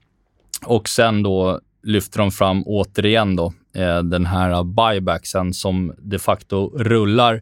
och 0.65 0.89
sen 0.89 1.23
då 1.23 1.59
lyfter 1.83 2.19
de 2.19 2.31
fram 2.31 2.63
återigen 2.65 3.35
då, 3.35 3.53
eh, 3.75 3.99
den 3.99 4.25
här 4.25 4.63
buybacksen 4.63 5.53
som 5.53 5.93
de 5.97 6.19
facto 6.19 6.77
rullar 6.77 7.41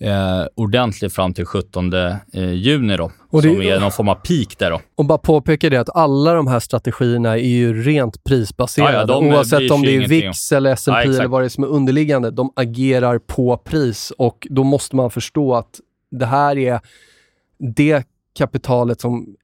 eh, 0.00 0.46
ordentligt 0.54 1.14
fram 1.14 1.34
till 1.34 1.44
17 1.46 1.92
eh, 1.92 2.16
juni 2.52 2.96
då, 2.96 3.10
och 3.30 3.42
det, 3.42 3.48
som 3.48 3.62
är 3.62 3.80
någon 3.80 3.92
form 3.92 4.08
av 4.08 4.14
peak 4.14 4.58
där 4.58 4.70
då. 4.70 4.80
Och 4.94 5.04
bara 5.04 5.18
påpeka 5.18 5.70
det 5.70 5.76
att 5.76 5.96
alla 5.96 6.34
de 6.34 6.46
här 6.46 6.60
strategierna 6.60 7.38
är 7.38 7.48
ju 7.48 7.82
rent 7.82 8.24
prisbaserade. 8.24 8.92
Ja, 8.92 9.00
ja, 9.00 9.06
de 9.06 9.26
Oavsett 9.26 9.70
om 9.70 9.82
det 9.82 9.96
är 9.96 10.08
VIX 10.08 10.52
eller 10.52 10.72
S&P 10.72 10.92
ja, 10.92 11.00
eller 11.02 11.26
vad 11.26 11.42
det 11.42 11.46
är 11.46 11.48
som 11.48 11.64
är 11.64 11.68
underliggande. 11.68 12.30
De 12.30 12.52
agerar 12.56 13.18
på 13.18 13.56
pris 13.56 14.12
och 14.18 14.46
då 14.50 14.64
måste 14.64 14.96
man 14.96 15.10
förstå 15.10 15.54
att 15.54 15.80
det 16.10 16.26
här 16.26 16.58
är 16.58 16.80
det 17.58 18.04
kapitalet 18.38 19.00
som, 19.00 19.36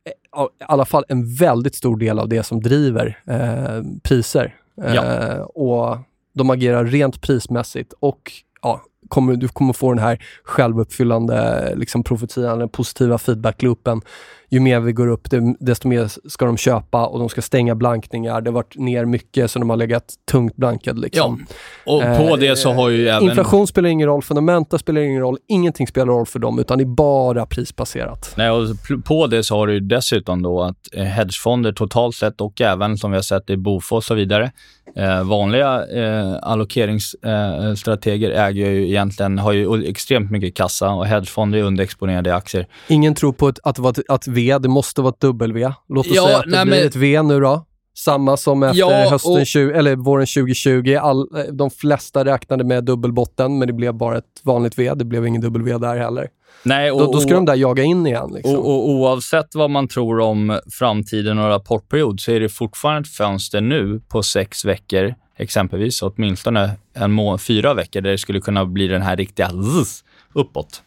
i 0.44 0.64
alla 0.66 0.85
fall 0.85 1.05
en 1.09 1.35
väldigt 1.35 1.75
stor 1.75 1.96
del 1.96 2.18
av 2.18 2.29
det 2.29 2.42
som 2.42 2.61
driver 2.61 3.18
eh, 3.27 3.83
priser. 4.03 4.55
Eh, 4.83 5.38
och 5.38 5.99
de 6.35 6.51
agerar 6.51 6.85
rent 6.85 7.20
prismässigt 7.20 7.92
och 8.01 8.33
ja, 8.62 8.83
kommer, 9.09 9.37
du 9.37 9.49
kommer 9.49 9.72
få 9.72 9.92
den 9.92 10.03
här 10.03 10.25
självuppfyllande 10.44 11.72
liksom, 11.77 12.05
profetian, 12.05 12.59
den 12.59 12.68
positiva 12.68 13.18
feedbackloopen. 13.18 14.01
Ju 14.49 14.61
mer 14.61 14.81
vi 14.81 14.93
går 14.93 15.07
upp, 15.07 15.29
desto 15.61 15.89
mer 15.89 16.29
ska 16.29 16.47
de 16.47 16.57
köpa 16.57 17.07
och 17.07 17.19
de 17.19 17.29
ska 17.29 17.43
stänga 17.43 17.75
blankningar. 17.75 18.41
Det 18.41 18.51
har 18.51 18.55
varit 18.55 18.77
ner 18.77 19.05
mycket, 19.05 19.51
så 19.51 19.59
de 19.59 19.71
har 19.71 19.77
legat 19.77 20.15
tungt 20.31 20.57
blankade. 20.57 21.01
Liksom. 21.01 21.47
Ja, 21.85 21.93
och 21.93 22.03
på 22.03 22.35
eh, 22.35 22.37
det 22.37 22.57
så 22.57 22.73
har 22.73 22.89
ju 22.91 23.09
även... 23.09 23.29
Inflation 23.29 23.67
spelar 23.67 23.89
ingen 23.89 24.09
roll, 24.09 24.23
fundamenta 24.23 24.79
spelar 24.79 25.01
ingen 25.01 25.21
roll, 25.21 25.39
ingenting 25.49 25.87
spelar 25.87 26.07
roll 26.07 26.27
för 26.27 26.39
dem, 26.39 26.59
utan 26.59 26.79
det 26.79 26.85
är 26.85 26.87
bara 26.87 27.47
prisbaserat. 27.47 28.35
Nej, 28.37 28.51
och 28.51 28.69
på 29.05 29.27
det 29.27 29.45
så 29.45 29.57
har 29.57 29.67
du 29.67 29.81
dessutom 29.81 30.43
då 30.43 30.63
att 30.63 30.77
eh, 30.93 31.05
hedgefonder 31.05 31.73
totalt 31.73 32.15
sett 32.15 32.41
och 32.41 32.61
även 32.61 32.99
som 32.99 33.11
vi 33.11 33.17
har 33.17 33.23
sett 33.23 33.51
i 33.51 33.57
Bofors 33.57 33.97
och 33.97 34.05
så 34.05 34.15
vidare, 34.15 34.53
Eh, 34.95 35.25
vanliga 35.25 35.87
eh, 35.87 36.37
allokeringsstrateger 36.43 38.31
eh, 38.31 38.45
äger 38.45 38.71
ju 38.71 38.89
egentligen, 38.89 39.39
har 39.39 39.53
ju 39.53 39.85
extremt 39.85 40.31
mycket 40.31 40.57
kassa 40.57 40.91
och 40.91 41.07
hedgefonder 41.07 41.59
är 41.59 41.63
underexponerade 41.63 42.31
i 42.31 42.33
aktier. 42.33 42.67
Ingen 42.89 43.15
tror 43.15 43.33
på 43.33 43.49
att, 43.49 43.59
att, 43.63 43.99
att 44.09 44.29
V, 44.37 44.59
det 44.59 44.68
måste 44.68 45.01
vara 45.01 45.12
ett 45.12 45.20
dubbel-V. 45.20 45.72
Låt 45.88 46.07
oss 46.07 46.12
ja, 46.14 46.25
säga 46.25 46.38
att 46.38 46.44
det 46.44 46.51
nej, 46.51 46.64
blir 46.64 46.77
men... 46.77 46.87
ett 46.87 46.96
V 46.96 47.22
nu 47.22 47.40
då. 47.40 47.66
Samma 47.94 48.37
som 48.37 48.62
efter 48.62 48.79
ja, 48.79 49.11
hösten 49.11 49.33
och... 49.33 49.46
20, 49.46 49.72
eller 49.72 49.96
våren 49.96 50.27
2020. 50.27 50.96
All, 51.01 51.29
de 51.53 51.70
flesta 51.70 52.25
räknade 52.25 52.64
med 52.64 52.85
dubbelbotten, 52.85 53.59
men 53.59 53.68
det 53.68 53.75
blev 53.75 53.94
bara 53.94 54.18
ett 54.18 54.40
vanligt 54.42 54.79
V. 54.79 54.92
Det 54.94 55.05
blev 55.05 55.27
ingen 55.27 55.40
dubbel-V 55.40 55.79
där 55.79 55.96
heller. 55.96 56.29
Nej, 56.62 56.90
och, 56.90 57.01
då, 57.01 57.12
då 57.12 57.20
ska 57.20 57.35
de 57.35 57.44
där 57.44 57.55
jaga 57.55 57.83
in 57.83 58.07
igen. 58.07 58.31
Liksom. 58.35 58.57
Och, 58.57 58.66
och, 58.66 58.88
oavsett 58.88 59.55
vad 59.55 59.70
man 59.70 59.88
tror 59.88 60.20
om 60.20 60.61
framtiden 60.70 61.38
och 61.38 61.49
rapportperiod 61.49 62.20
så 62.20 62.33
är 62.33 62.40
det 62.40 62.49
fortfarande 62.49 63.01
ett 63.01 63.14
fönster 63.14 63.61
nu 63.61 64.01
på 64.09 64.22
sex 64.22 64.64
veckor, 64.64 65.14
exempelvis, 65.37 66.03
åtminstone 66.03 66.70
en 66.94 67.12
må 67.12 67.38
fyra 67.38 67.75
veckor, 67.75 68.01
där 68.01 68.11
det 68.11 68.18
skulle 68.18 68.40
kunna 68.40 68.66
bli 68.66 68.88
den 68.88 69.03
här 69.03 69.16
riktiga 69.16 69.49
zzz, 69.49 70.05
uppåt. 70.33 70.83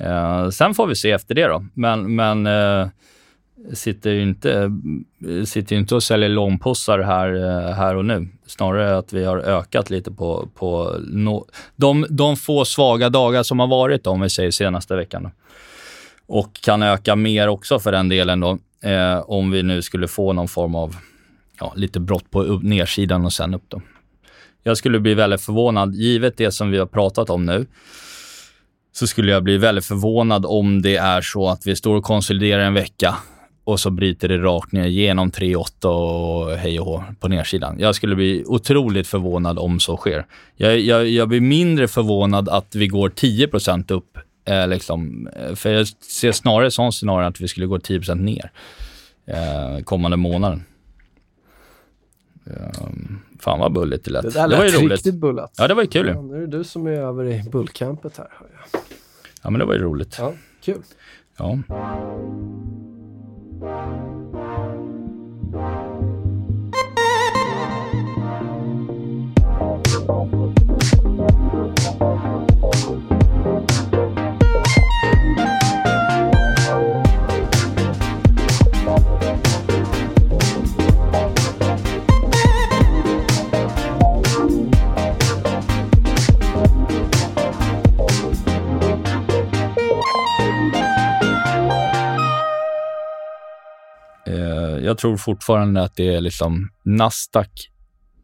Eh, 0.00 0.48
sen 0.48 0.74
får 0.74 0.86
vi 0.86 0.94
se 0.94 1.10
efter 1.10 1.34
det 1.34 1.46
då. 1.46 1.64
Men, 1.74 2.14
men 2.14 2.46
eh, 2.46 2.88
sitter 3.72 4.10
ju 4.10 4.22
inte, 4.22 4.70
sitter 5.44 5.76
inte 5.76 5.94
och 5.94 6.02
säljer 6.02 6.28
långpossar 6.28 6.98
här, 6.98 7.34
eh, 7.34 7.74
här 7.74 7.96
och 7.96 8.04
nu. 8.04 8.28
Snarare 8.46 8.98
att 8.98 9.12
vi 9.12 9.24
har 9.24 9.38
ökat 9.38 9.90
lite 9.90 10.10
på, 10.10 10.48
på 10.54 10.96
no, 11.08 11.46
de, 11.76 12.06
de 12.10 12.36
få 12.36 12.64
svaga 12.64 13.08
dagar 13.08 13.42
som 13.42 13.60
har 13.60 13.66
varit, 13.66 14.06
om 14.06 14.20
vi 14.20 14.30
säger 14.30 14.50
senaste 14.50 14.96
veckan. 14.96 15.22
Då. 15.22 15.30
Och 16.26 16.54
kan 16.54 16.82
öka 16.82 17.16
mer 17.16 17.48
också 17.48 17.78
för 17.78 17.92
den 17.92 18.08
delen 18.08 18.40
då, 18.40 18.58
eh, 18.88 19.18
om 19.18 19.50
vi 19.50 19.62
nu 19.62 19.82
skulle 19.82 20.08
få 20.08 20.32
någon 20.32 20.48
form 20.48 20.74
av 20.74 20.96
ja, 21.60 21.72
lite 21.76 22.00
brott 22.00 22.30
på 22.30 22.42
upp, 22.42 22.62
nersidan 22.62 23.24
och 23.24 23.32
sen 23.32 23.54
upp. 23.54 23.64
Då. 23.68 23.82
Jag 24.62 24.76
skulle 24.76 25.00
bli 25.00 25.14
väldigt 25.14 25.40
förvånad, 25.40 25.94
givet 25.94 26.36
det 26.36 26.50
som 26.50 26.70
vi 26.70 26.78
har 26.78 26.86
pratat 26.86 27.30
om 27.30 27.46
nu, 27.46 27.66
så 28.92 29.06
skulle 29.06 29.32
jag 29.32 29.42
bli 29.42 29.56
väldigt 29.56 29.84
förvånad 29.84 30.46
om 30.46 30.82
det 30.82 30.96
är 30.96 31.20
så 31.20 31.48
att 31.48 31.66
vi 31.66 31.76
står 31.76 31.96
och 31.96 32.04
konsoliderar 32.04 32.62
en 32.62 32.74
vecka 32.74 33.16
och 33.64 33.80
så 33.80 33.90
bryter 33.90 34.28
det 34.28 34.38
rakt 34.38 34.72
ner 34.72 34.86
genom 34.86 35.30
3,8 35.30 35.86
och 35.86 36.56
hej 36.56 36.80
och 36.80 36.86
hå 36.86 37.04
på 37.20 37.28
nedsidan. 37.28 37.76
Jag 37.78 37.94
skulle 37.94 38.16
bli 38.16 38.44
otroligt 38.46 39.06
förvånad 39.06 39.58
om 39.58 39.80
så 39.80 39.96
sker. 39.96 40.26
Jag, 40.56 40.80
jag, 40.80 41.08
jag 41.08 41.28
blir 41.28 41.40
mindre 41.40 41.88
förvånad 41.88 42.48
att 42.48 42.74
vi 42.74 42.86
går 42.86 43.08
10% 43.08 43.92
upp. 43.92 44.18
Eh, 44.44 44.68
liksom, 44.68 45.28
eh, 45.36 45.54
för 45.54 45.72
jag 45.72 45.88
ser 45.88 46.32
snarare 46.32 46.70
sån 46.70 46.92
scenario 46.92 47.28
att 47.28 47.40
vi 47.40 47.48
skulle 47.48 47.66
gå 47.66 47.78
10% 47.78 48.14
ner 48.14 48.50
eh, 49.26 49.84
kommande 49.84 50.16
månaden. 50.16 50.64
Um, 52.44 53.18
fan 53.38 53.58
vad 53.60 53.72
bulligt 53.72 54.04
det 54.04 54.10
lät. 54.10 54.22
Det 54.22 54.30
där 54.30 54.48
lät 54.48 54.50
det 54.50 54.56
var 54.56 54.64
ju 54.64 54.78
roligt. 54.78 54.92
riktigt 54.92 55.14
bullat. 55.14 55.54
Ja, 55.58 55.68
det 55.68 55.74
var 55.74 55.82
ju 55.82 55.88
kul. 55.88 56.06
Ja, 56.06 56.22
nu 56.22 56.36
är 56.36 56.40
det 56.40 56.46
du 56.58 56.64
som 56.64 56.86
är 56.86 56.90
över 56.90 57.24
i 57.24 57.42
bullcampet 57.52 58.16
här. 58.16 58.28
Ja, 59.42 59.50
men 59.50 59.58
det 59.58 59.64
var 59.64 59.74
ju 59.74 59.80
roligt. 59.80 60.16
Ja, 60.18 60.32
kul. 60.60 60.82
Ja. 61.36 61.58
Jag 94.90 94.98
tror 94.98 95.16
fortfarande 95.16 95.82
att 95.82 95.96
det 95.96 96.14
är 96.14 96.20
liksom 96.20 96.70
Nasdaq. 96.84 97.70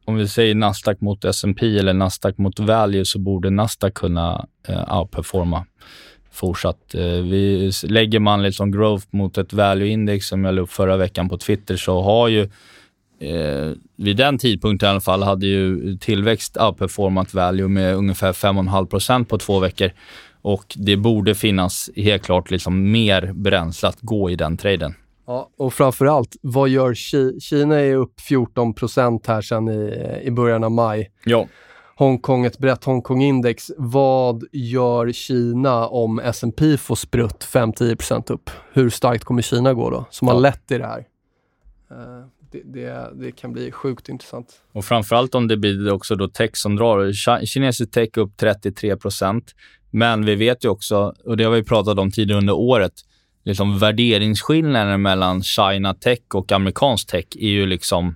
Om 0.05 0.17
vi 0.17 0.29
säger 0.29 0.55
Nasdaq 0.55 1.01
mot 1.01 1.25
S&P 1.25 1.79
eller 1.79 1.93
Nasdaq 1.93 2.39
mot 2.39 2.61
value 2.61 3.05
så 3.05 3.19
borde 3.19 3.51
Nasdaq 3.51 3.95
kunna 3.95 4.47
eh, 4.69 4.99
outperforma 4.99 5.67
fortsatt. 6.33 6.95
Eh, 6.95 7.03
vi, 7.03 7.73
lägger 7.83 8.21
man 8.21 8.43
liksom 8.43 8.73
growth 8.73 9.07
mot 9.11 9.39
ett 9.39 9.53
value-index 9.53 10.29
som 10.29 10.45
jag 10.45 10.55
la 10.55 10.63
upp 10.63 10.73
förra 10.73 10.97
veckan 10.97 11.29
på 11.29 11.39
Twitter 11.39 11.77
så 11.77 12.03
har 12.03 12.29
ju 12.29 12.43
eh, 13.21 13.73
vid 13.97 14.17
den 14.17 14.39
tidpunkten 14.39 14.87
i 14.87 14.91
alla 14.91 15.01
fall 15.01 15.23
hade 15.23 15.47
ju 15.47 15.97
tillväxt 15.99 16.57
outperformat 16.57 17.35
value 17.35 17.69
med 17.69 17.95
ungefär 17.95 18.33
5,5% 18.33 19.25
på 19.25 19.39
två 19.39 19.59
veckor. 19.59 19.91
Och 20.43 20.75
det 20.77 20.97
borde 20.97 21.35
finnas 21.35 21.91
helt 21.97 22.23
klart 22.23 22.51
liksom 22.51 22.91
mer 22.91 23.33
bränsle 23.33 23.89
att 23.89 24.01
gå 24.01 24.31
i 24.31 24.37
den 24.37 24.57
traden. 24.57 24.95
Ja, 25.27 25.51
och 25.57 25.75
framförallt, 25.75 26.37
vad 26.43 26.69
gör 26.69 26.95
Kina? 26.95 27.41
Kina 27.41 27.81
är 27.81 27.95
upp 27.95 28.21
14 28.21 28.75
här 29.27 29.41
sedan 29.41 29.69
i, 29.69 30.21
i 30.23 30.31
början 30.31 30.65
av 30.65 30.71
maj. 30.71 31.11
Ja. 31.25 31.47
Hongkong, 31.97 32.45
ett 32.45 32.59
brett 32.59 32.85
Hongkong-index. 32.85 33.71
Vad 33.77 34.45
gör 34.53 35.12
Kina 35.12 35.87
om 35.87 36.19
S&P 36.19 36.77
får 36.77 36.95
sprutt 36.95 37.45
5-10 37.45 38.33
upp? 38.33 38.51
Hur 38.73 38.91
starkt 38.91 39.25
kommer 39.25 39.43
Kina 39.43 39.75
gå 39.75 39.91
då, 39.91 40.05
som 40.11 40.29
ja. 40.29 40.35
har 40.35 40.41
lett 40.41 40.67
till 40.67 40.79
det 40.79 40.87
här? 40.87 40.99
Uh, 40.99 42.27
det, 42.53 42.62
det, 42.65 43.11
det, 43.15 43.33
kan 43.33 43.53
bli 43.53 43.73
sjukt 43.73 44.09
intressant. 44.09 44.61
Och 44.73 44.85
framförallt 44.85 45.35
om 45.35 45.49
det 45.49 45.57
blir 45.57 45.93
också 45.93 46.15
då 46.15 46.29
tech 46.29 46.51
som 46.53 46.77
drar. 46.77 47.12
Kinesisk 47.47 47.91
tech 47.91 48.09
upp 48.17 48.41
33% 48.41 49.43
Men 49.91 50.25
vi 50.25 50.35
vet 50.35 50.65
ju 50.65 50.69
också, 50.69 51.15
och 51.25 51.37
det 51.37 51.45
har 51.45 51.51
vi 51.51 51.65
pratat 51.65 51.99
om 51.99 52.11
tidigare 52.11 52.41
under 52.41 52.55
året, 52.55 52.93
liksom 53.47 53.79
värderingsskillnaden 53.79 55.03
mellan 55.03 55.43
China 55.43 55.95
Tech 55.95 56.21
och 56.35 56.53
amerikansk 56.53 57.09
tech 57.09 57.27
är 57.35 57.49
ju 57.49 57.67
liksom 57.67 58.15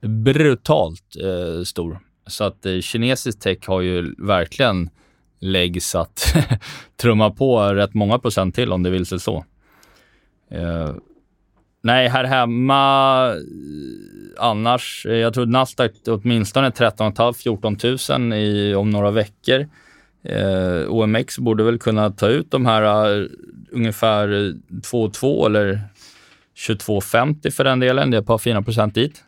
brutalt 0.00 1.16
eh, 1.22 1.62
stor. 1.64 1.98
Så 2.26 2.44
att 2.44 2.66
eh, 2.66 2.80
kinesisk 2.80 3.40
tech 3.40 3.58
har 3.66 3.80
ju 3.80 4.14
verkligen 4.18 4.90
läggs 5.40 5.94
att 5.94 6.34
trumma 7.00 7.30
på 7.30 7.62
rätt 7.62 7.94
många 7.94 8.18
procent 8.18 8.54
till 8.54 8.72
om 8.72 8.82
det 8.82 8.90
vill 8.90 9.06
sig 9.06 9.20
så. 9.20 9.44
Eh, 10.50 10.94
nej, 11.82 12.08
här 12.08 12.24
hemma 12.24 13.26
eh, 13.28 13.34
annars, 14.38 15.06
eh, 15.06 15.16
jag 15.16 15.34
tror 15.34 15.46
Nasdaq 15.46 15.92
åtminstone 16.06 16.70
13 16.70 17.12
500-14 17.12 18.18
000 18.18 18.38
i, 18.38 18.74
om 18.74 18.90
några 18.90 19.10
veckor. 19.10 19.68
Eh, 20.24 20.88
OMX 20.88 21.38
borde 21.38 21.64
väl 21.64 21.78
kunna 21.78 22.10
ta 22.10 22.28
ut 22.28 22.50
de 22.50 22.66
här 22.66 23.10
uh, 23.10 23.28
ungefär 23.70 24.28
2,2 24.28 25.46
eller 25.46 25.80
22,50 26.56 27.50
för 27.50 27.64
den 27.64 27.80
delen. 27.80 28.10
Det 28.10 28.16
är 28.16 28.20
ett 28.20 28.26
par 28.26 28.38
fina 28.38 28.62
procent 28.62 28.94
dit. 28.94 29.24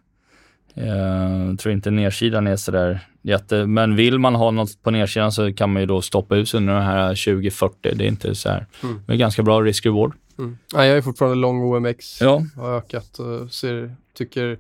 Jag 0.75 1.49
uh, 1.49 1.57
tror 1.57 1.73
inte 1.73 1.91
nedsidan 1.91 2.47
är 2.47 2.57
sådär 2.57 3.01
jätte... 3.23 3.67
Men 3.67 3.97
vill 3.97 4.19
man 4.19 4.35
ha 4.35 4.51
något 4.51 4.83
på 4.83 4.91
nedsidan 4.91 5.33
så 5.33 5.53
kan 5.53 5.73
man 5.73 5.83
ju 5.83 5.87
då 5.87 6.03
stoppa 6.03 6.37
ut 6.37 6.55
under 6.55 6.75
de 6.75 6.83
här 6.83 7.15
20-40. 7.15 7.71
Det 7.81 8.05
är 8.05 8.09
inte 8.09 8.35
så 8.35 8.49
här. 8.49 8.67
Mm. 8.83 9.01
Det 9.07 9.13
är 9.13 9.17
ganska 9.17 9.43
bra 9.43 9.61
risk-reward. 9.61 10.13
Mm. 10.39 10.59
Ja, 10.73 10.85
jag 10.87 10.97
är 10.97 11.03
fortfarande 11.03 11.37
lång 11.37 11.63
OMX. 11.63 12.21
Ja. 12.21 12.43
Har 12.57 12.77
ökat 12.77 13.19
och 13.19 13.53
ser, 13.53 13.95
tycker 14.15 14.59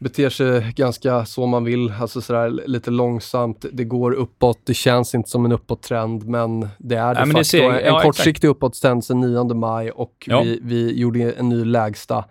beter 0.00 0.30
sig 0.30 0.72
ganska 0.76 1.24
så 1.24 1.46
man 1.46 1.64
vill, 1.64 1.92
alltså 2.00 2.20
sådär 2.20 2.50
lite 2.66 2.90
långsamt. 2.90 3.64
Det 3.72 3.84
går 3.84 4.12
uppåt, 4.12 4.58
det 4.64 4.74
känns 4.74 5.14
inte 5.14 5.30
som 5.30 5.44
en 5.44 5.52
uppåttrend, 5.52 6.26
men 6.28 6.68
det 6.78 6.94
är 6.94 7.14
Ja, 7.14 7.24
det 7.24 7.32
facto 7.32 7.44
ser- 7.44 7.70
en 7.70 7.84
ja, 7.86 8.00
kortsiktig 8.02 8.48
uppåttrend 8.48 9.04
sedan 9.04 9.20
9 9.20 9.54
maj 9.54 9.90
och 9.90 10.14
Ja. 10.26 10.42
vi, 10.42 10.60
vi 10.62 10.98
gjorde 11.00 11.32
en 11.32 11.48
ny 11.48 11.64
lägsta 11.64 12.24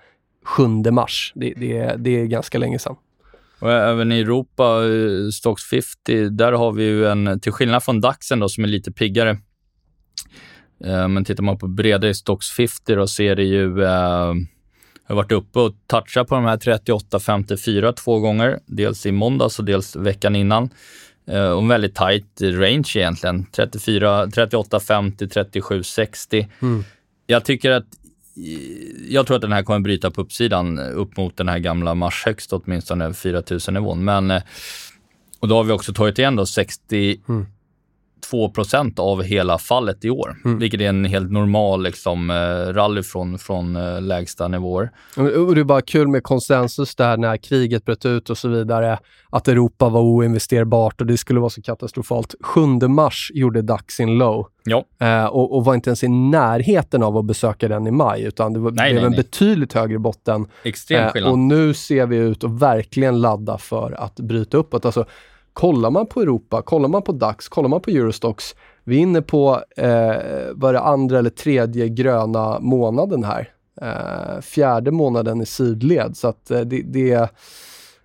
7 0.45 0.67
mars. 0.91 1.32
Det, 1.36 1.53
det, 1.58 1.77
är- 1.77 1.97
det 1.97 2.10
är 2.21 2.25
ganska 2.25 2.58
länge 2.58 2.79
sedan. 2.79 2.95
Och 3.62 3.71
även 3.71 4.12
i 4.12 4.19
Europa, 4.19 4.63
eh, 4.86 5.29
Stocks 5.34 5.63
50, 5.63 6.29
där 6.29 6.51
har 6.51 6.71
vi 6.71 6.84
ju 6.84 7.08
en, 7.08 7.39
till 7.39 7.51
skillnad 7.51 7.84
från 7.84 8.01
DAXen 8.01 8.39
då, 8.39 8.49
som 8.49 8.63
är 8.63 8.67
lite 8.67 8.91
piggare. 8.91 9.29
Eh, 10.86 11.08
men 11.08 11.25
tittar 11.25 11.43
man 11.43 11.58
på 11.58 11.67
bredare 11.67 12.13
Stocks 12.13 12.49
50 12.51 12.95
då 12.95 13.08
ser 13.08 13.36
det 13.36 13.43
ju, 13.43 13.84
eh, 13.84 14.34
jag 15.10 15.15
har 15.15 15.24
varit 15.24 15.32
uppe 15.32 15.60
och 15.60 15.76
touchat 15.88 16.28
på 16.28 16.36
de 16.36 16.45
här 16.45 16.58
38-54 16.58 17.91
två 17.91 18.19
gånger, 18.19 18.60
dels 18.65 19.06
i 19.06 19.12
måndags 19.12 19.60
och 19.60 19.65
dels 19.65 19.95
veckan 19.95 20.36
innan. 20.36 20.69
Eh, 21.28 21.50
och 21.50 21.62
en 21.62 21.67
väldigt 21.67 21.95
tight 21.95 22.41
range 22.41 22.91
egentligen, 22.95 23.45
34, 23.52 24.26
38-50, 24.26 25.50
37-60. 25.52 26.48
Mm. 26.62 26.84
Jag 27.28 27.45
tycker 27.45 27.72
att 27.72 27.86
jag 29.10 29.28
tror 29.28 29.36
att 29.36 29.41
den 29.41 29.52
här 29.52 29.63
kommer 29.63 29.80
bryta 29.80 30.12
på 30.12 30.22
uppsidan 30.22 30.80
upp 30.80 31.17
mot 31.17 31.38
den 31.38 31.48
här 31.50 31.60
gamla 31.60 31.95
mars 31.95 32.24
högst 32.26 32.54
åtminstone 32.54 33.13
4000 33.13 33.74
nivån. 33.74 34.04
Men, 34.04 34.32
eh, 34.32 34.41
och 35.39 35.48
då 35.48 35.56
har 35.56 35.63
vi 35.63 35.72
också 35.72 35.93
tagit 35.93 36.19
igen 36.19 36.36
då 36.36 36.45
60, 36.45 37.22
mm. 37.30 37.45
2 38.21 38.51
av 38.97 39.23
hela 39.23 39.58
fallet 39.58 40.05
i 40.05 40.10
år, 40.10 40.36
mm. 40.45 40.60
vilket 40.60 40.82
är 40.82 40.89
en 40.89 41.05
helt 41.05 41.32
normal 41.32 41.84
liksom, 41.84 42.29
eh, 42.29 42.73
rally 42.73 43.03
från, 43.03 43.39
från 43.39 43.75
eh, 43.75 44.01
lägsta 44.01 44.47
nivåer. 44.47 44.91
Och 45.15 45.55
det 45.55 45.62
är 45.62 45.63
bara 45.63 45.82
kul 45.82 46.08
med 46.08 46.23
konsensus 46.23 46.95
där 46.95 47.17
när 47.17 47.38
kriget 47.38 47.86
bröt 47.86 48.05
ut 48.05 48.29
och 48.29 48.38
så 48.38 48.47
vidare, 48.47 48.99
att 49.29 49.47
Europa 49.47 49.89
var 49.89 50.01
oinvesterbart 50.01 51.01
och 51.01 51.08
det 51.08 51.17
skulle 51.17 51.39
vara 51.39 51.49
så 51.49 51.62
katastrofalt. 51.62 52.36
7 52.41 52.62
mars 52.88 53.32
gjorde 53.34 53.62
DAX 53.62 53.93
sin 53.95 54.17
low 54.17 54.47
ja. 54.69 54.86
Eh, 54.99 55.25
och, 55.25 55.58
och, 55.58 55.65
var 55.65 55.75
inte 55.75 55.89
ens 55.89 56.03
i 56.03 56.08
närheten 56.08 57.03
av 57.03 57.17
att 57.17 57.25
besöka 57.25 57.67
den 57.67 57.88
i 57.88 57.91
maj, 57.91 58.23
utan 58.23 58.53
det 58.53 58.60
var, 58.60 58.71
nej, 58.71 58.91
blev 58.91 58.95
nej, 58.95 59.05
en 59.05 59.12
nej. 59.12 59.17
betydligt 59.17 59.73
högre 59.73 59.99
botten. 59.99 60.47
Extrem 60.63 61.10
skillnad. 61.10 61.32
Och 61.32 61.39
nu 61.39 61.73
ser 61.73 62.05
vi 62.05 62.17
ut 62.17 62.43
att 62.43 62.51
verkligen 62.51 63.21
ladda 63.21 63.58
för 63.58 63.91
att 63.91 64.15
bryta 64.15 64.58
uppåt. 64.58 64.86
Alltså, 64.86 65.05
kollar 65.53 65.89
man 65.89 66.05
på 66.05 66.21
Europa, 66.21 66.62
kollar 66.62 66.89
man 66.89 67.01
på 67.01 67.12
DAX, 67.12 67.49
kollar 67.49 67.69
man 67.69 67.81
på 67.81 67.89
Eurostox, 67.89 68.55
vi 68.83 68.95
är 68.95 68.99
inne 68.99 69.21
på, 69.21 69.63
eh, 69.77 70.15
vad 70.53 70.69
är 70.69 70.73
det, 70.73 70.79
andra 70.79 71.19
eller 71.19 71.29
tredje 71.29 71.89
gröna 71.89 72.59
månaden 72.59 73.23
här. 73.23 73.49
Eh, 73.81 74.41
fjärde 74.41 74.91
månaden 74.91 75.41
i 75.41 75.45
sidled, 75.45 76.17
så 76.17 76.27
att 76.27 76.51
eh, 76.51 76.62
det, 76.62 76.81
det 76.81 77.12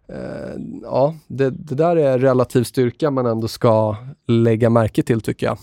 eh, 0.09 0.55
ja, 0.83 1.15
det, 1.27 1.51
det 1.51 1.75
där 1.75 1.97
är 1.97 2.19
relativ 2.19 2.65
styrka 2.65 3.11
man 3.11 3.27
ändå 3.27 3.49
ska 3.49 3.97
lägga 4.29 4.71
märke 4.71 5.03
till 5.03 5.21
tycker 5.21 5.47
jag. 5.47 5.59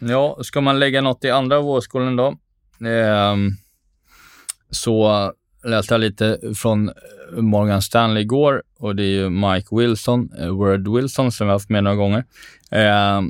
Ja, 0.00 0.38
ska 0.42 0.60
man 0.60 0.78
lägga 0.78 1.00
något 1.00 1.24
i 1.24 1.30
andra 1.30 1.60
vågskålen 1.60 2.16
då? 2.16 2.34
Ehm, 2.88 3.50
så 4.70 5.32
läste 5.64 5.94
jag 5.94 6.00
lite 6.00 6.38
från 6.56 6.88
eh, 6.88 6.94
Morgan 7.42 7.82
Stanley 7.82 8.22
igår 8.22 8.62
och 8.78 8.96
det 8.96 9.02
är 9.02 9.06
ju 9.06 9.30
Mike 9.30 9.76
Wilson, 9.76 10.30
eh, 10.38 10.48
Word 10.48 10.88
Wilson, 10.88 11.32
som 11.32 11.46
vi 11.46 11.48
har 11.48 11.54
haft 11.54 11.70
med 11.70 11.84
några 11.84 11.96
gånger. 11.96 12.24
Eh, 12.70 13.20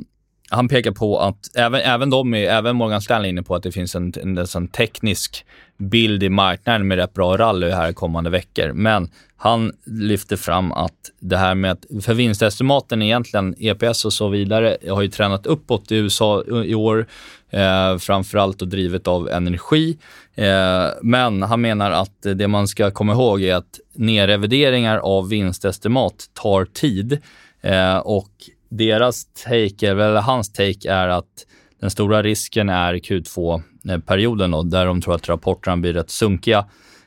han 0.53 0.67
pekar 0.67 0.91
på 0.91 1.19
att 1.19 1.55
även, 1.55 1.81
även, 1.81 2.09
de 2.09 2.33
är, 2.33 2.49
även 2.49 2.75
Morgan 2.75 3.01
Stanley 3.01 3.27
är 3.27 3.29
inne 3.29 3.43
på 3.43 3.55
att 3.55 3.63
det 3.63 3.71
finns 3.71 3.95
en, 3.95 4.13
en, 4.21 4.37
en 4.55 4.67
teknisk 4.67 5.45
bild 5.77 6.23
i 6.23 6.29
marknaden 6.29 6.87
med 6.87 6.97
rätt 6.97 7.13
bra 7.13 7.37
rally 7.37 7.69
här 7.69 7.93
kommande 7.93 8.29
veckor. 8.29 8.73
Men 8.73 9.09
han 9.37 9.73
lyfter 9.85 10.35
fram 10.35 10.71
att 10.71 11.11
det 11.19 11.37
här 11.37 11.55
med 11.55 11.71
att, 11.71 11.85
för 12.03 12.13
vinstestimaten 12.13 13.01
egentligen, 13.01 13.55
EPS 13.59 14.05
och 14.05 14.13
så 14.13 14.29
vidare, 14.29 14.77
har 14.89 15.01
ju 15.01 15.07
tränat 15.07 15.45
uppåt 15.45 15.91
i 15.91 15.95
USA 15.95 16.43
i 16.65 16.75
år, 16.75 17.05
eh, 17.49 17.97
framförallt 17.97 18.61
och 18.61 18.67
drivet 18.67 19.07
av 19.07 19.29
energi. 19.29 19.97
Eh, 20.35 20.85
men 21.01 21.43
han 21.43 21.61
menar 21.61 21.91
att 21.91 22.21
det 22.35 22.47
man 22.47 22.67
ska 22.67 22.91
komma 22.91 23.13
ihåg 23.13 23.43
är 23.43 23.55
att 23.55 23.79
nedrevideringar 23.93 24.97
av 24.97 25.29
vinstestimat 25.29 26.29
tar 26.33 26.65
tid 26.65 27.19
eh, 27.61 27.97
och 27.97 28.29
deras 28.77 29.25
take, 29.25 29.87
eller 29.87 30.21
hans 30.21 30.53
take 30.53 30.89
är 30.89 31.07
att 31.07 31.45
den 31.79 31.89
stora 31.89 32.23
risken 32.23 32.69
är 32.69 32.93
Q2-perioden 32.93 34.53
eh, 34.53 34.57
då, 34.57 34.63
där 34.63 34.85
de 34.85 35.01
tror 35.01 35.15
att 35.15 35.29
rapporterna 35.29 35.77
blir 35.77 35.93
rätt 35.93 36.09
sunkiga 36.09 36.65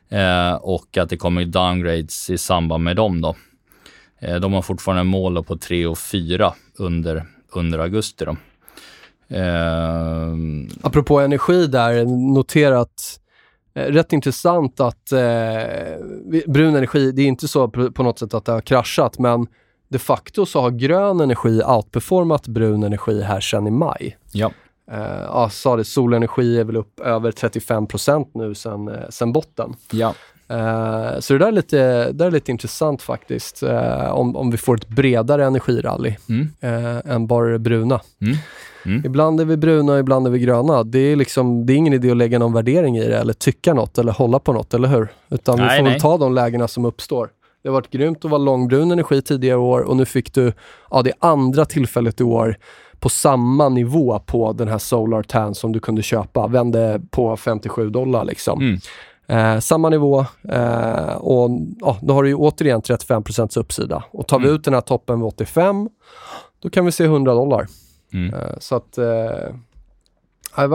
eh, 0.08 0.54
och 0.54 0.96
att 0.96 1.08
det 1.08 1.16
kommer 1.16 1.44
downgrades 1.44 2.30
i 2.30 2.38
samband 2.38 2.84
med 2.84 2.96
dem. 2.96 3.20
Då. 3.20 3.36
Eh, 4.20 4.36
de 4.36 4.52
har 4.52 4.62
fortfarande 4.62 5.04
mål 5.04 5.44
på 5.44 5.56
3 5.56 5.86
och 5.86 5.98
4 5.98 6.54
under, 6.78 7.26
under 7.52 7.78
augusti. 7.78 8.24
Då. 8.24 8.36
Eh, 9.36 10.34
Apropå 10.82 11.20
energi 11.20 11.66
där, 11.66 12.04
notera 12.34 12.80
att 12.80 13.20
eh, 13.74 13.84
rätt 13.84 14.12
intressant 14.12 14.80
att 14.80 15.12
eh, 15.12 15.96
brun 16.46 16.76
energi, 16.76 17.12
det 17.12 17.22
är 17.22 17.26
inte 17.26 17.48
så 17.48 17.68
på 17.68 18.02
något 18.02 18.18
sätt 18.18 18.34
att 18.34 18.44
det 18.44 18.52
har 18.52 18.60
kraschat, 18.60 19.18
men 19.18 19.46
de 19.88 19.98
facto 19.98 20.46
så 20.46 20.60
har 20.60 20.70
grön 20.70 21.20
energi 21.20 21.62
outperformat 21.62 22.46
brun 22.48 22.82
energi 22.82 23.22
här 23.22 23.40
sedan 23.40 23.66
i 23.66 23.70
maj. 23.70 24.16
ja. 24.32 24.50
Eh, 24.90 25.20
ja, 25.24 25.48
sa 25.52 25.76
det, 25.76 25.84
solenergi 25.84 26.58
är 26.60 26.64
väl 26.64 26.76
upp 26.76 27.00
över 27.00 27.30
35% 27.32 28.26
nu 28.34 28.54
sedan, 28.54 28.88
eh, 28.88 28.94
sedan 29.10 29.32
botten. 29.32 29.74
Ja. 29.90 30.14
Eh, 30.48 31.20
så 31.20 31.32
det 31.32 31.38
där 31.38 31.46
är 31.48 31.52
lite, 31.52 32.12
där 32.12 32.26
är 32.26 32.30
lite 32.30 32.50
intressant 32.50 33.02
faktiskt, 33.02 33.62
eh, 33.62 34.10
om, 34.12 34.36
om 34.36 34.50
vi 34.50 34.56
får 34.56 34.76
ett 34.76 34.88
bredare 34.88 35.44
energirally 35.46 36.16
Mm. 36.28 36.48
eh, 36.60 37.12
än 37.14 37.26
bara 37.26 37.48
det 37.52 37.58
bruna. 37.58 38.00
Mm. 38.20 38.36
Mm. 38.86 39.06
Ibland 39.06 39.40
är 39.40 39.44
vi 39.44 39.56
bruna, 39.56 39.98
ibland 39.98 40.26
är 40.26 40.30
vi 40.30 40.38
gröna. 40.38 40.82
Det 40.84 40.98
är, 40.98 41.16
liksom, 41.16 41.66
det 41.66 41.72
är 41.72 41.76
ingen 41.76 41.92
idé 41.92 42.10
att 42.10 42.16
lägga 42.16 42.38
någon 42.38 42.52
värdering 42.52 42.96
i 42.96 43.08
det 43.08 43.18
eller 43.18 43.32
tycka 43.32 43.74
något 43.74 43.98
eller 43.98 44.12
hålla 44.12 44.38
på 44.38 44.52
något, 44.52 44.74
eller 44.74 44.88
hur? 44.88 45.08
Utan 45.30 45.56
vi 45.56 45.62
Nej, 45.64 45.76
får 45.78 45.84
väl 45.84 45.92
nej. 45.92 46.00
ta 46.00 46.18
de 46.18 46.34
lägena 46.34 46.68
som 46.68 46.84
uppstår. 46.84 47.28
Det 47.66 47.70
har 47.70 47.74
varit 47.74 47.90
grymt 47.90 48.24
att 48.24 48.30
vara 48.30 48.38
långbrun 48.42 48.90
energi 48.90 49.22
tidigare 49.22 49.58
år 49.58 49.80
och 49.80 49.96
nu 49.96 50.04
fick 50.04 50.34
du, 50.34 50.52
ja 50.90 51.02
det 51.02 51.12
andra 51.18 51.64
tillfället 51.64 52.20
i 52.20 52.24
år 52.24 52.56
på 53.00 53.08
samma 53.08 53.68
nivå 53.68 54.18
på 54.26 54.52
den 54.52 54.68
här 54.68 54.78
Solar 54.78 55.22
Tan 55.22 55.54
som 55.54 55.72
du 55.72 55.80
kunde 55.80 56.02
köpa. 56.02 56.46
Vände 56.46 57.00
på 57.10 57.36
57 57.36 57.90
dollar 57.90 58.24
liksom. 58.24 58.60
Mm. 58.60 58.78
Eh, 59.54 59.60
samma 59.60 59.88
nivå 59.88 60.24
eh, 60.48 61.14
och 61.16 61.50
ja, 61.80 61.96
då 62.02 62.14
har 62.14 62.22
du 62.22 62.28
ju 62.28 62.34
återigen 62.34 62.80
35% 62.82 63.58
uppsida. 63.58 64.04
Och 64.10 64.26
tar 64.26 64.38
vi 64.38 64.44
Mm. 64.44 64.56
ut 64.56 64.64
den 64.64 64.74
här 64.74 64.80
toppen 64.80 65.18
vid 65.20 65.26
85, 65.26 65.88
då 66.62 66.70
kan 66.70 66.84
vi 66.84 66.92
se 66.92 67.04
100 67.04 67.34
dollar. 67.34 67.66
Mm. 68.12 68.34
Eh, 68.34 68.40
så 68.58 68.76
att, 68.76 68.98
eh, 68.98 69.04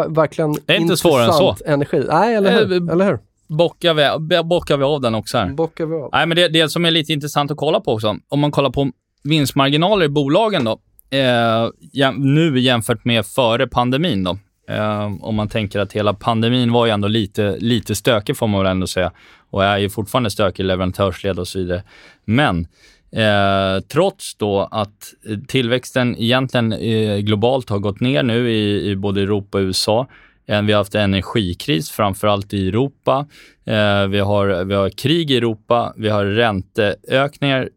verkligen 0.10 0.54
Det 0.65 0.73
är 0.73 0.80
inte 0.80 0.97
svårare 0.97 1.25
än 1.25 1.34
så. 1.34 1.49
intressant 1.49 1.73
energi. 1.73 2.06
Nej, 2.10 2.36
eller 2.36 2.51
hur? 2.65 2.71
Eh, 2.88 2.93
eller 2.93 3.06
hur? 3.06 3.19
Bockar, 3.58 3.94
vi, 3.94 4.44
bockar 4.44 4.78
vi 4.78 4.84
av 4.84 5.02
den 5.02 5.16
också 5.16 5.38
här. 5.38 5.50
Bockar 5.50 5.86
vi 5.86 5.96
av. 5.96 6.10
Nej, 6.12 6.26
men 6.28 6.36
det, 6.36 6.48
det 6.48 6.70
som 6.70 6.86
är 6.86 6.92
lite 6.92 7.14
intressant 7.14 7.52
att 7.52 7.58
kolla 7.58 7.80
på 7.80 7.94
också, 7.94 8.16
om 8.30 8.40
man 8.40 8.52
kollar 8.52 8.70
på 8.70 8.92
vinstmarginaler 9.24 10.06
i 10.06 10.10
bolagen 10.10 10.64
då, 10.64 10.72
eh, 11.18 12.12
nu 12.18 12.60
jämfört 12.60 13.06
med 13.06 13.26
före 13.26 13.68
pandemin 13.68 14.24
då. 14.24 14.38
Eh, 14.70 15.12
om 15.22 15.36
man 15.36 15.50
tänker 15.50 15.80
att 15.80 15.94
hela 15.94 16.14
pandemin 16.14 16.72
var 16.72 16.86
ju 16.86 16.92
ändå 16.92 17.08
lite, 17.08 17.58
lite 17.60 17.96
stökig 17.96 18.38
får 18.38 18.48
man 18.48 18.64
väl 18.64 18.72
ändå 18.72 18.88
säga 18.88 19.12
och 19.50 19.64
är 19.64 19.78
ju 19.78 19.90
fortfarande 19.90 20.30
stökig 20.30 20.64
i 20.64 20.68
leverantörsled 20.68 21.40
och 21.40 21.48
så 21.48 21.60
vidare. 21.60 21.84
Men 22.26 22.68
eh, 23.12 23.82
trots 23.92 24.36
då 24.36 24.68
att 24.72 25.14
tillväxten 25.48 26.16
egentligen 26.18 26.74
eh, 26.74 27.18
globalt 27.18 27.70
har 27.70 27.80
gått 27.80 28.00
ner 28.00 28.24
nu 28.24 28.52
i, 28.52 28.90
i 28.90 28.96
både 28.96 29.22
Europa 29.22 29.58
och 29.58 29.62
USA. 29.62 30.08
Eh, 30.52 30.62
vi 30.62 30.74
har 30.74 30.78
haft 30.78 30.96
en 30.96 31.02
energikris, 31.02 31.90
framförallt 31.90 32.54
i 32.54 32.68
Europa. 32.68 33.28
Eh, 33.66 34.08
vi 34.08 34.20
har, 34.20 34.64
vi 34.64 34.74
har 34.74 34.90
krig 34.90 35.32
i 35.32 35.38
Europa, 35.38 35.94
vi 35.98 36.10
har 36.10 36.26
ränteökningar 36.26 37.70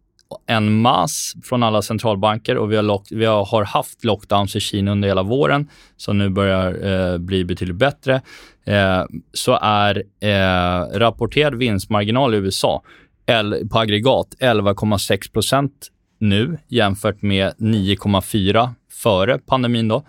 en 0.46 0.80
mass 0.80 1.34
från 1.44 1.62
alla 1.62 1.82
centralbanker 1.82 2.56
och 2.56 2.72
vi 2.72 2.76
har, 2.76 2.82
lock, 2.82 3.06
vi 3.10 3.24
har, 3.24 3.44
har 3.44 3.64
haft 3.64 4.04
lockdowns 4.04 4.56
i 4.56 4.60
Kina 4.60 4.92
under 4.92 5.08
hela 5.08 5.22
våren 5.22 5.68
som 5.96 6.18
nu 6.18 6.28
börjar 6.28 6.86
eh, 6.86 7.18
bli 7.18 7.44
betydligt 7.44 7.76
bättre. 7.76 8.22
Eh, 8.64 9.04
så 9.32 9.58
är 9.62 10.02
eh, 10.20 10.98
rapporterad 10.98 11.54
vinstmarginal 11.54 12.34
i 12.34 12.36
USA 12.36 12.82
el, 13.26 13.68
på 13.68 13.78
aggregat 13.78 14.34
11,6 14.40 15.32
procent 15.32 15.90
nu 16.18 16.58
jämfört 16.68 17.22
med 17.22 17.52
9,4 17.58 18.70
före 18.90 19.38
pandemin. 19.38 19.88
Då. 19.88 20.04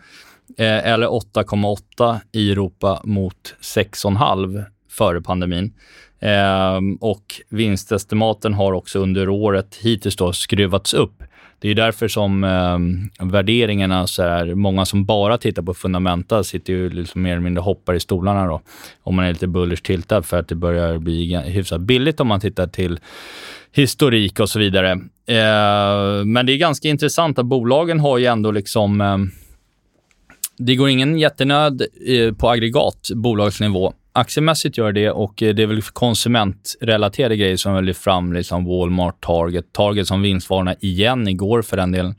Eh, 0.57 0.87
eller 0.91 1.07
8,8 1.07 2.19
i 2.31 2.51
Europa 2.51 3.01
mot 3.03 3.55
6,5 3.61 4.63
före 4.91 5.21
pandemin. 5.21 5.73
Ehm, 6.19 6.95
och 6.95 7.41
vinstestimaten 7.49 8.53
har 8.53 8.73
också 8.73 8.99
under 8.99 9.29
året 9.29 9.75
hittills 9.81 10.15
då 10.15 10.33
skruvats 10.33 10.93
upp 10.93 11.23
det 11.59 11.69
är 11.69 11.75
därför 11.75 12.07
som 12.07 12.43
eh, 12.43 13.25
värderingarna, 13.25 14.07
så 14.07 14.23
här, 14.23 14.55
många 14.55 14.85
som 14.85 15.05
bara 15.05 15.37
tittar 15.37 15.61
på 15.61 15.73
fundamenta 15.73 16.43
sitter 16.43 16.73
ju 16.73 16.89
liksom 16.89 17.21
mer 17.21 17.31
eller 17.31 17.41
mindre 17.41 17.61
hoppar 17.61 17.93
i 17.93 17.99
stolarna 17.99 18.45
då, 18.45 18.61
om 19.03 19.15
man 19.15 19.25
är 19.25 19.29
lite 19.29 19.47
bullish 19.47 19.83
tiltad 19.83 20.21
för 20.23 20.39
att 20.39 20.47
det 20.47 20.55
börjar 20.55 20.97
bli 20.97 21.37
hyfsat 21.37 21.81
billigt 21.81 22.19
om 22.19 22.27
man 22.27 22.39
tittar 22.39 22.67
till 22.67 22.99
historik 23.71 24.39
och 24.39 24.49
så 24.49 24.59
vidare. 24.59 24.91
Eh, 25.27 26.25
men 26.25 26.45
det 26.45 26.53
är 26.53 26.57
ganska 26.57 26.87
intressant 26.87 27.39
att 27.39 27.45
bolagen 27.45 27.99
har 27.99 28.17
ju 28.17 28.25
ändå 28.25 28.51
liksom 28.51 29.01
ehm, 29.01 29.31
det 30.57 30.75
går 30.75 30.89
ingen 30.89 31.17
jättenöd 31.17 31.81
eh, 32.07 32.33
på 32.33 32.49
aggregat, 32.49 33.09
bolagsnivå. 33.15 33.93
Aktiemässigt 34.13 34.77
gör 34.77 34.91
det 34.91 35.11
och 35.11 35.43
eh, 35.43 35.55
det 35.55 35.63
är 35.63 35.67
väl 35.67 35.81
konsumentrelaterade 35.81 37.37
grejer 37.37 37.57
som 37.57 37.73
jag 37.73 37.83
lyft 37.83 38.03
fram, 38.03 38.33
liksom 38.33 38.65
Walmart, 38.65 39.23
Target. 39.23 39.73
Target 39.73 40.07
som 40.07 40.21
vinstvarna 40.21 40.75
igen 40.79 41.27
igår 41.27 41.61
för 41.61 41.77
den 41.77 41.91
delen. 41.91 42.15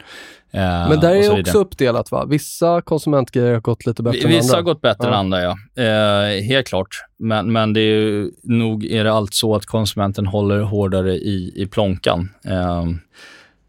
Eh, 0.51 0.89
Men 0.89 1.01
där 1.01 1.15
är 1.15 1.41
också 1.41 1.59
uppdelat 1.59 2.11
va? 2.11 2.25
Vissa 2.25 2.83
konsumentgrejer 2.83 3.53
har 3.55 3.61
gått 3.61 3.87
lite 3.87 4.03
bättre 4.03 4.17
Vissa 4.17 4.29
än 4.29 4.35
andra. 4.35 4.43
Vissa 4.43 4.57
har 4.57 4.63
gått 4.63 4.81
bättre 4.81 5.05
ja. 5.05 5.09
än 5.09 5.15
andra, 5.15 5.43
ja. 5.43 5.57
Eh, 5.83 6.43
helt 6.43 6.67
klart. 6.67 6.89
Men, 7.19 7.53
men 7.53 7.73
det 7.73 7.81
är 7.81 8.01
ju, 8.01 8.31
nog 8.43 8.85
är 8.85 9.05
det 9.05 9.13
allt 9.13 9.35
så 9.35 9.55
att 9.55 9.67
konsumenten 9.67 10.27
håller 10.27 10.61
hårdare 10.61 11.15
i, 11.15 11.53
i 11.57 11.67
plånkan. 11.67 12.29
Eh, 12.45 12.85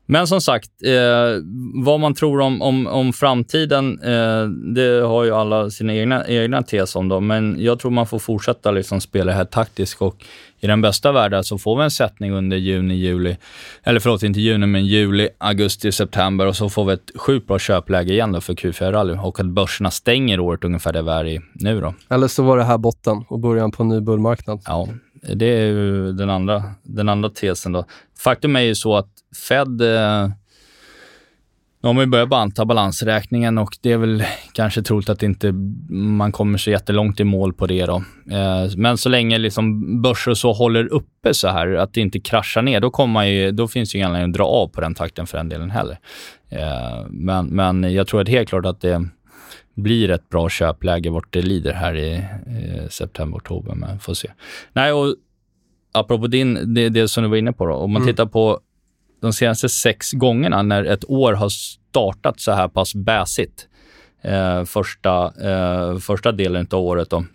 men 0.10 0.28
som 0.28 0.42
sagt, 0.42 0.70
eh, 0.84 1.42
vad 1.74 2.00
man 2.00 2.14
tror 2.14 2.40
om, 2.40 2.62
om, 2.62 2.88
om 2.88 3.14
framtiden, 3.14 4.00
eh, 4.04 4.48
det 4.74 5.02
har 5.02 5.24
ju 5.24 5.32
alla 5.32 5.70
sina 5.70 5.96
egna, 5.96 6.28
egna 6.28 6.64
tes 6.64 6.96
om. 6.96 7.10
Då. 7.10 7.20
Men 7.20 7.56
jag 7.60 7.80
tror 7.80 7.92
man 7.92 8.08
får 8.08 8.20
fortsätta 8.20 8.72
liksom 8.72 9.02
spela 9.02 9.32
här 9.32 9.46
taktiskt 9.46 10.02
och 10.02 10.26
i 10.60 10.68
den 10.68 10.82
bästa 10.82 11.12
världen 11.12 11.44
så 11.44 11.58
får 11.58 11.78
vi 11.78 11.84
en 11.84 11.92
sättning 11.92 12.32
under 12.32 12.58
juni, 12.58 12.96
juli, 12.96 13.38
eller 13.84 14.00
förlåt, 14.00 14.24
inte 14.24 14.40
juni, 14.40 14.66
men 14.66 14.86
juli, 14.86 15.30
augusti, 15.38 15.92
september 15.92 16.48
och 16.48 16.56
så 16.56 16.70
får 16.70 16.86
vi 16.86 16.94
ett 16.94 17.12
sjukt 17.16 17.48
bra 17.48 17.60
köpläge 17.60 18.14
igen 18.14 18.32
då 18.32 18.42
för 18.42 18.54
Q4-rally 18.54 19.24
och 19.24 19.40
att 19.40 19.46
börserna 19.46 19.92
stänger 19.92 20.40
året 20.40 20.64
ungefär 20.64 20.94
där 20.94 21.02
vi 21.02 21.12
är 21.12 21.26
i 21.26 21.40
nu. 21.54 21.82
Då. 21.82 21.94
Eller 22.10 22.28
så 22.28 22.44
var 22.44 22.58
det 22.58 22.64
här 22.64 22.78
botten 22.78 23.26
och 23.28 23.40
början 23.40 23.72
på 23.72 23.84
en 23.84 23.90
ny 23.90 24.00
bullmarknad. 24.00 24.62
Ja, 24.66 24.88
det 25.34 25.46
är 25.46 25.66
ju 25.66 26.12
den 26.12 26.30
andra, 26.30 26.64
den 26.84 27.10
andra 27.10 27.30
tesen. 27.30 27.72
Då. 27.72 27.86
Faktum 28.20 28.56
är 28.56 28.62
ju 28.62 28.76
så 28.76 28.96
att 28.96 29.10
Fed 29.36 29.82
eh, 29.82 30.30
de 31.82 31.96
har 31.96 32.04
ju 32.04 32.10
börjat 32.10 32.30
banta 32.30 32.66
balansräkningen 32.66 33.58
och 33.58 33.78
det 33.82 33.92
är 33.92 33.98
väl 33.98 34.24
kanske 34.54 34.82
troligt 34.82 35.10
att 35.10 35.24
inte 35.24 35.52
man 35.90 36.32
kommer 36.32 36.58
så 36.58 36.72
jättelångt 36.72 37.20
i 37.20 37.24
mål 37.24 37.54
på 37.54 37.68
det. 37.68 37.86
Då. 37.86 37.96
Eh, 38.32 38.76
men 38.78 38.98
så 38.98 39.10
länge 39.10 39.38
liksom 39.38 40.02
börser 40.02 40.34
så 40.34 40.54
håller 40.54 40.94
uppe 40.94 41.34
så 41.34 41.48
här, 41.48 41.74
att 41.74 41.94
det 41.94 42.02
inte 42.02 42.20
kraschar 42.20 42.62
ner, 42.62 42.80
då, 42.80 42.92
kommer 42.92 43.24
ju, 43.24 43.52
då 43.52 43.68
finns 43.68 43.92
det 43.92 43.98
ingen 43.98 44.08
anledning 44.08 44.32
att 44.32 44.38
dra 44.38 44.46
av 44.46 44.68
på 44.68 44.82
den 44.82 44.96
takten 44.96 45.28
för 45.28 45.38
den 45.38 45.50
delen 45.50 45.72
heller. 45.72 46.00
Eh, 46.50 47.06
men, 47.10 47.48
men 47.48 47.94
jag 47.94 48.08
tror 48.08 48.22
att 48.22 48.30
helt 48.30 48.50
klart 48.50 48.66
att 48.66 48.82
det 48.82 49.08
blir 49.76 50.10
ett 50.10 50.30
bra 50.30 50.50
köpläge 50.50 51.10
vart 51.10 51.34
det 51.34 51.42
lider 51.42 51.74
här 51.74 51.96
i, 51.96 52.16
i 52.16 52.90
september, 52.90 53.38
oktober, 53.38 53.76
men 53.76 54.00
får 54.00 54.14
se. 54.14 54.32
Nej, 54.74 54.94
och 54.94 55.16
apropå 55.92 56.28
din, 56.28 56.74
det, 56.74 56.90
det 56.90 57.08
som 57.08 57.24
du 57.24 57.30
var 57.30 57.38
inne 57.38 57.54
på, 57.54 57.66
då, 57.66 57.74
om 57.74 57.92
man 57.92 58.02
mm. 58.02 58.14
tittar 58.14 58.26
på 58.26 58.60
de 59.22 59.34
senaste 59.34 59.70
sex 59.70 60.12
gångerna 60.12 60.62
när 60.62 60.84
ett 60.84 61.10
år 61.10 61.34
har 61.34 61.50
startat 61.50 62.40
så 62.40 62.52
här 62.52 62.68
pass 62.68 62.96
bäsigt, 62.96 63.68
eh, 64.22 64.64
första, 64.64 65.34
eh, 65.42 65.98
första 65.98 66.32
delen 66.32 66.68
av 66.72 66.80
året. 66.80 67.10
Då. 67.10 67.26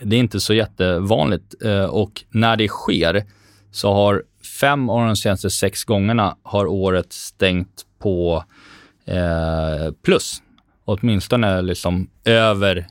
Det 0.00 0.16
är 0.16 0.20
inte 0.20 0.40
så 0.40 0.54
jättevanligt 0.54 1.62
eh, 1.64 1.84
och 1.84 2.24
när 2.30 2.56
det 2.56 2.68
sker 2.68 3.24
så 3.70 3.92
har 3.92 4.22
fem 4.60 4.88
av 4.88 5.06
de 5.06 5.16
senaste 5.16 5.50
sex 5.50 5.84
gångerna 5.84 6.36
har 6.42 6.66
året 6.66 7.12
stängt 7.12 7.86
på 7.98 8.44
eh, 9.04 9.92
plus. 10.02 10.42
Åtminstone 10.84 11.62
liksom 11.62 12.10
över 12.24 12.86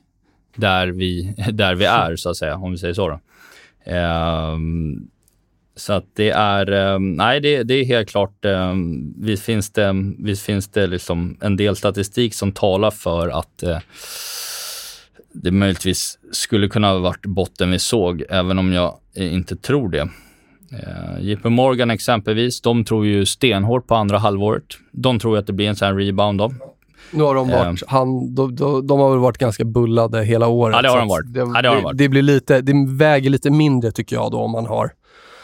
där 0.55 0.87
vi, 0.87 1.35
där 1.51 1.75
vi 1.75 1.85
är, 1.85 2.15
så 2.15 2.29
att 2.29 2.37
säga, 2.37 2.55
om 2.55 2.71
vi 2.71 2.77
säger 2.77 2.93
så. 2.93 3.09
Då. 3.09 3.19
Ehm, 3.91 5.07
så 5.77 5.93
att 5.93 6.05
det 6.15 6.29
är, 6.29 6.69
um, 6.69 7.15
nej 7.15 7.39
det, 7.39 7.63
det, 7.63 7.73
är 7.73 7.85
helt 7.85 8.09
klart, 8.09 8.45
um, 8.45 9.13
visst 9.17 9.43
finns 9.43 9.69
det, 9.69 10.13
visst 10.19 10.45
finns 10.45 10.67
det 10.67 10.87
liksom 10.87 11.37
en 11.41 11.57
del 11.57 11.75
statistik 11.75 12.33
som 12.33 12.51
talar 12.51 12.91
för 12.91 13.29
att 13.29 13.63
uh, 13.63 13.77
det 15.33 15.51
möjligtvis 15.51 16.19
skulle 16.31 16.67
kunna 16.67 16.87
ha 16.87 16.99
varit 16.99 17.25
botten 17.25 17.71
vi 17.71 17.79
såg, 17.79 18.23
även 18.29 18.59
om 18.59 18.73
jag 18.73 18.97
inte 19.15 19.55
tror 19.55 19.89
det. 19.89 20.01
Uh, 20.73 21.21
JP 21.21 21.49
Morgan 21.49 21.91
exempelvis, 21.91 22.61
de 22.61 22.85
tror 22.85 23.05
ju 23.05 23.25
stenhårt 23.25 23.87
på 23.87 23.95
andra 23.95 24.17
halvåret. 24.17 24.65
De 24.91 25.19
tror 25.19 25.37
att 25.37 25.47
det 25.47 25.53
blir 25.53 25.67
en 25.67 25.75
sån 25.75 25.85
här 25.85 25.95
rebound 25.95 26.39
då. 26.39 26.53
Nu 27.11 27.23
har 27.23 27.35
de 27.35 27.49
varit, 27.49 27.67
um, 27.67 27.77
han, 27.87 28.35
de, 28.35 28.55
de, 28.55 28.87
de, 28.87 28.99
har 28.99 29.09
väl 29.09 29.19
varit 29.19 29.37
ganska 29.37 29.65
bullade 29.65 30.23
hela 30.23 30.47
året. 30.47 30.75
Ja, 30.75 30.81
det 30.81 30.89
har 30.89 30.99
de 30.99 31.07
varit. 31.07 31.33
Det, 31.33 31.39
ja, 31.39 31.61
det, 31.61 31.67
har 31.69 31.75
de 31.75 31.83
varit. 31.83 31.97
Det, 31.97 32.09
blir 32.09 32.21
lite, 32.21 32.61
det 32.61 32.73
väger 32.87 33.29
lite 33.29 33.49
mindre 33.49 33.91
tycker 33.91 34.15
jag 34.15 34.31
då 34.31 34.37
om 34.37 34.51
man 34.51 34.65
har 34.65 34.91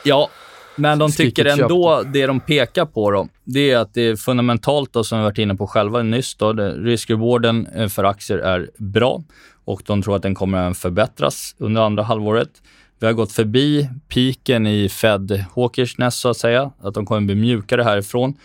Ja, 0.04 0.30
men 0.76 1.00
de 1.00 1.12
tycker 1.12 1.46
ändå, 1.46 2.04
det 2.14 2.28
de 2.28 2.40
pekar 2.40 2.86
på 2.86 3.12
då, 3.12 3.28
det 3.44 3.72
är 3.72 3.78
att 3.78 3.94
det 3.94 4.02
är 4.02 4.16
fundamentalt, 4.16 4.94
då, 4.94 5.04
som 5.04 5.18
vi 5.18 5.24
varit 5.24 5.38
inne 5.38 5.56
på 5.56 5.68
själva 5.68 6.04
nyss, 6.04 6.36
då, 6.36 6.54
riskrewarden 6.54 7.68
eh, 7.68 7.88
för 7.88 8.04
aktier 8.04 8.38
är 8.38 8.70
bra 8.78 9.24
och 9.66 9.82
de 9.86 10.02
tror 10.02 10.16
att 10.16 10.22
den 10.22 10.36
kommer 10.36 10.70
att 10.70 10.78
förbättras 10.78 11.56
under 11.58 11.82
andra 11.82 12.04
halvåret. 12.04 12.50
Vi 13.00 13.06
har 13.06 13.14
gått 13.14 13.32
förbi 13.32 13.90
piken 14.08 14.68
i 14.68 14.90
Fed 14.90 15.46
Hawkersness, 15.56 16.16
så 16.16 16.30
att 16.30 16.38
säga, 16.38 16.72
att 16.82 16.94
de 16.94 17.06
kommer 17.06 17.22
att 17.22 17.26
bli 17.26 17.36
mjukare 17.36 17.84
härifrån. 17.84 18.36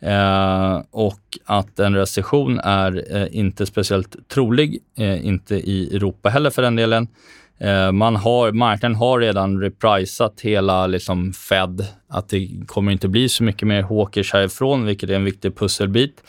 Eh, 0.00 0.82
och 0.90 1.38
att 1.44 1.78
en 1.78 1.94
recession 1.94 2.58
är 2.58 3.16
eh, 3.16 3.38
inte 3.38 3.66
speciellt 3.66 4.28
trolig, 4.28 4.78
eh, 4.98 5.26
inte 5.26 5.54
i 5.54 5.96
Europa 5.96 6.28
heller 6.28 6.50
för 6.50 6.62
den 6.62 6.76
delen. 6.76 7.08
Eh, 7.58 7.92
man 7.92 8.16
har, 8.16 8.52
marknaden 8.52 8.96
har 8.96 9.20
redan 9.20 9.60
reprisat 9.60 10.40
hela 10.40 10.86
liksom 10.86 11.32
Fed, 11.32 11.86
att 12.08 12.28
det 12.28 12.48
kommer 12.66 12.92
inte 12.92 13.08
bli 13.08 13.28
så 13.28 13.44
mycket 13.44 13.68
mer 13.68 13.82
hawkers 13.82 14.32
härifrån, 14.32 14.84
vilket 14.84 15.10
är 15.10 15.14
en 15.14 15.24
viktig 15.24 15.56
pusselbit. 15.56 16.22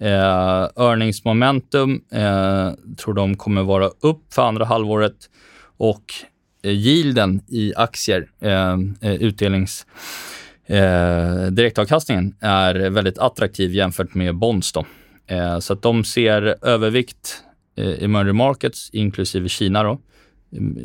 Eh, 0.00 0.68
earningsmomentum 0.76 2.00
eh, 2.12 2.70
tror 2.96 3.14
de 3.14 3.36
kommer 3.36 3.62
vara 3.62 3.90
upp 4.00 4.34
för 4.34 4.42
andra 4.42 4.64
halvåret 4.64 5.30
och 5.76 6.04
eh, 6.62 6.70
yielden 6.70 7.40
i 7.48 7.72
aktier, 7.76 8.28
eh, 8.40 8.76
eh 9.00 9.14
utdelnings 9.14 9.86
eh, 10.66 11.46
direktavkastningen 11.50 12.34
är 12.40 12.74
väldigt 12.74 13.18
attraktiv 13.18 13.74
jämfört 13.74 14.14
med 14.14 14.34
bonds. 14.36 14.72
Då. 14.72 14.86
Eh, 15.26 15.58
så 15.58 15.72
att 15.72 15.82
de 15.82 16.04
ser 16.04 16.66
övervikt 16.66 17.42
eh, 17.76 18.04
emerging 18.04 18.36
markets, 18.36 18.90
inklusive 18.92 19.48
Kina, 19.48 19.82
då, 19.82 19.98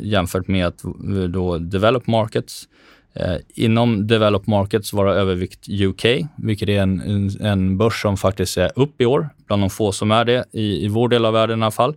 jämfört 0.02 0.48
med 0.48 0.66
att 0.66 0.82
då 1.28 1.58
develop 1.58 2.06
markets. 2.06 2.68
Eh, 3.14 3.36
inom 3.54 4.06
develop 4.06 4.46
markets 4.46 4.92
vara 4.92 5.14
övervikt 5.14 5.68
UK, 5.68 6.04
vilket 6.36 6.68
är 6.68 6.82
en, 6.82 7.00
en, 7.00 7.46
en 7.46 7.78
börs 7.78 8.02
som 8.02 8.16
faktiskt 8.16 8.56
är 8.56 8.70
upp 8.76 9.00
i 9.00 9.06
år, 9.06 9.28
bland 9.46 9.62
de 9.62 9.70
få 9.70 9.92
som 9.92 10.10
är 10.10 10.24
det 10.24 10.44
i, 10.52 10.84
i 10.84 10.88
vår 10.88 11.08
del 11.08 11.24
av 11.24 11.32
världen 11.32 11.58
i 11.58 11.62
alla 11.62 11.70
fall. 11.70 11.96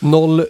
0 0.00 0.44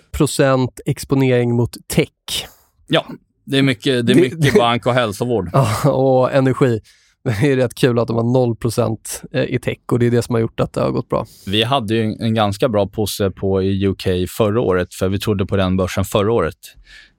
exponering 0.86 1.54
mot 1.54 1.76
tech. 1.88 2.46
Ja, 2.88 3.06
det 3.44 3.58
är 3.58 3.62
mycket, 3.62 4.06
det 4.06 4.12
är 4.12 4.16
mycket 4.16 4.54
bank 4.54 4.86
och 4.86 4.94
hälsovård. 4.94 5.50
Och 5.84 6.32
energi. 6.32 6.80
Det 7.40 7.52
är 7.52 7.56
rätt 7.56 7.74
kul 7.74 7.98
att 7.98 8.08
de 8.08 8.16
har 8.16 8.24
0 8.24 8.56
eh, 9.32 9.54
i 9.54 9.58
tech 9.58 9.78
och 9.92 9.98
det 9.98 10.06
är 10.06 10.10
det 10.10 10.22
som 10.22 10.34
har 10.34 10.40
gjort 10.40 10.60
att 10.60 10.72
det 10.72 10.80
har 10.80 10.90
gått 10.90 11.08
bra. 11.08 11.26
Vi 11.46 11.62
hade 11.62 11.94
ju 11.94 12.16
en 12.20 12.34
ganska 12.34 12.68
bra 12.68 12.86
påse 12.86 13.30
på 13.30 13.62
i 13.62 13.86
UK 13.86 14.06
förra 14.28 14.60
året, 14.60 14.94
för 14.94 15.08
vi 15.08 15.18
trodde 15.18 15.46
på 15.46 15.56
den 15.56 15.76
börsen 15.76 16.04
förra 16.04 16.32
året. 16.32 16.56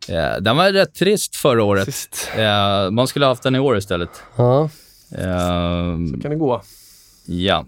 Eh, 0.10 0.42
den 0.42 0.58
var 0.58 0.72
rätt 0.72 0.94
trist 0.94 1.36
förra 1.36 1.64
året. 1.64 1.90
Eh, 2.38 2.92
man 2.92 3.08
skulle 3.08 3.26
ha 3.26 3.32
haft 3.32 3.44
den 3.44 3.56
i 3.56 3.60
år 3.60 3.78
istället. 3.78 4.10
Ja, 4.36 4.70
eh, 5.12 5.98
så 6.14 6.20
kan 6.22 6.32
det 6.32 6.36
gå. 6.36 6.62
Ja. 7.26 7.66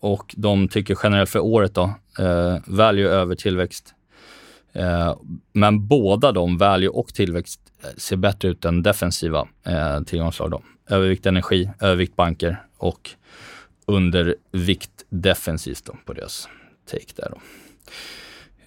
Och 0.00 0.34
de 0.36 0.68
tycker 0.68 0.98
generellt 1.02 1.30
för 1.30 1.38
året 1.38 1.74
då, 1.74 1.94
value 2.66 3.08
över 3.08 3.34
tillväxt. 3.34 3.94
men 5.52 5.88
båda 5.88 6.32
de, 6.32 6.58
value 6.58 6.88
och 6.88 7.08
tillväxt, 7.08 7.60
ser 7.96 8.16
bättre 8.16 8.48
ut 8.48 8.64
än 8.64 8.82
defensiva 8.82 9.48
eh, 9.66 10.00
tillgångsslag. 10.02 10.50
Då. 10.50 10.62
Övervikt 10.88 11.26
energi, 11.26 11.70
övervikt 11.80 12.16
banker 12.16 12.62
och 12.76 13.10
undervikt 13.86 15.04
defensivt 15.08 15.84
då, 15.84 15.96
på 16.04 16.12
deras 16.12 16.48
take 16.90 17.12
där. 17.16 17.30
Då. 17.30 17.40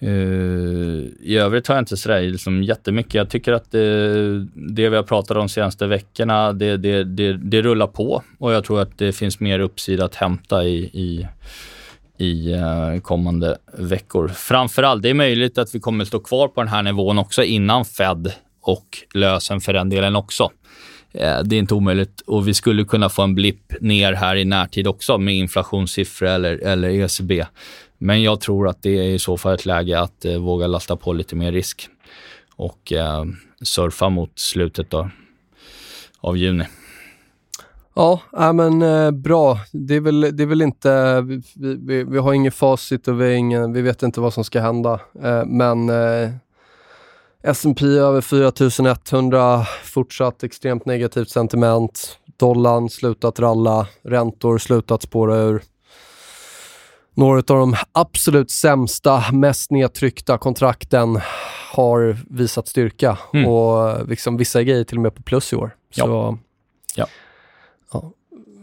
Uh, 0.06 1.06
I 1.20 1.36
övrigt 1.36 1.66
har 1.66 1.74
jag 1.74 1.82
inte 1.82 1.96
sådär 1.96 2.20
liksom 2.20 2.62
jättemycket. 2.62 3.14
Jag 3.14 3.30
tycker 3.30 3.52
att 3.52 3.70
det, 3.70 4.46
det 4.54 4.88
vi 4.88 4.96
har 4.96 5.02
pratat 5.02 5.30
om 5.30 5.36
de 5.36 5.48
senaste 5.48 5.86
veckorna, 5.86 6.52
det, 6.52 6.76
det, 6.76 7.04
det, 7.04 7.32
det, 7.32 7.62
rullar 7.62 7.86
på 7.86 8.22
och 8.38 8.52
jag 8.52 8.64
tror 8.64 8.80
att 8.80 8.98
det 8.98 9.12
finns 9.12 9.40
mer 9.40 9.58
uppsida 9.58 10.04
att 10.04 10.14
hämta 10.14 10.64
i, 10.64 10.76
i, 10.78 11.28
i 12.18 12.52
eh, 12.52 13.00
kommande 13.02 13.58
veckor. 13.78 14.28
Framförallt, 14.28 15.02
det 15.02 15.10
är 15.10 15.14
möjligt 15.14 15.58
att 15.58 15.74
vi 15.74 15.80
kommer 15.80 16.04
stå 16.04 16.18
kvar 16.18 16.48
på 16.48 16.60
den 16.60 16.68
här 16.68 16.82
nivån 16.82 17.18
också 17.18 17.42
innan 17.42 17.84
Fed 17.84 18.32
och 18.62 18.98
lösen 19.14 19.60
för 19.60 19.72
den 19.72 19.90
delen 19.90 20.16
också. 20.16 20.50
Eh, 21.12 21.42
det 21.44 21.56
är 21.56 21.58
inte 21.58 21.74
omöjligt 21.74 22.20
och 22.20 22.48
vi 22.48 22.54
skulle 22.54 22.84
kunna 22.84 23.08
få 23.08 23.22
en 23.22 23.34
blipp 23.34 23.72
ner 23.80 24.12
här 24.12 24.36
i 24.36 24.44
närtid 24.44 24.86
också 24.86 25.18
med 25.18 25.34
inflationssiffror 25.34 26.28
eller, 26.28 26.58
eller 26.58 26.88
ECB. 26.88 27.46
Men 27.98 28.22
jag 28.22 28.40
tror 28.40 28.68
att 28.68 28.82
det 28.82 28.98
är 28.98 29.02
i 29.02 29.18
så 29.18 29.36
fall 29.36 29.54
ett 29.54 29.66
läge 29.66 30.00
att 30.00 30.24
eh, 30.24 30.36
våga 30.36 30.66
lasta 30.66 30.96
på 30.96 31.12
lite 31.12 31.36
mer 31.36 31.52
risk 31.52 31.88
och 32.56 32.92
eh, 32.92 33.24
surfa 33.62 34.08
mot 34.08 34.38
slutet 34.38 34.90
då, 34.90 35.10
av 36.20 36.36
juni. 36.36 36.64
Ja, 37.94 38.20
äh, 38.38 38.52
men 38.52 38.82
eh, 38.82 39.10
bra. 39.10 39.58
Det 39.72 39.94
är, 39.94 40.00
väl, 40.00 40.20
det 40.20 40.42
är 40.42 40.46
väl 40.46 40.62
inte... 40.62 41.20
Vi, 41.20 41.42
vi, 41.76 42.04
vi 42.04 42.18
har 42.18 42.32
ingen 42.32 42.52
facit 42.52 43.08
och 43.08 43.20
vi, 43.20 43.34
ingen, 43.34 43.72
vi 43.72 43.82
vet 43.82 44.02
inte 44.02 44.20
vad 44.20 44.34
som 44.34 44.44
ska 44.44 44.60
hända. 44.60 45.00
Eh, 45.22 45.44
men 45.44 45.88
eh, 45.88 46.30
S&P 47.44 47.86
över 47.86 48.20
4100, 48.20 49.66
fortsatt 49.84 50.42
extremt 50.42 50.86
negativt 50.86 51.30
sentiment. 51.30 52.18
Dollarn 52.36 52.88
slutat 52.90 53.40
ralla, 53.40 53.86
räntor 54.04 54.58
slutat 54.58 55.02
spåra 55.02 55.36
ur. 55.36 55.62
Några 57.14 57.36
av 57.38 57.42
de 57.44 57.74
absolut 57.92 58.50
sämsta, 58.50 59.24
mest 59.32 59.70
nedtryckta 59.70 60.38
kontrakten 60.38 61.20
har 61.74 62.16
visat 62.30 62.68
styrka 62.68 63.18
Mm. 63.34 63.48
och 63.48 64.08
liksom 64.08 64.36
vissa 64.36 64.62
grejer 64.62 64.84
till 64.84 64.96
och 64.98 65.02
med 65.02 65.14
på 65.14 65.22
plus 65.22 65.52
i 65.52 65.56
år. 65.56 65.74
Ja. 65.94 66.04
Så, 66.06 66.38
Ja. 66.96 67.06
ja. 67.92 68.12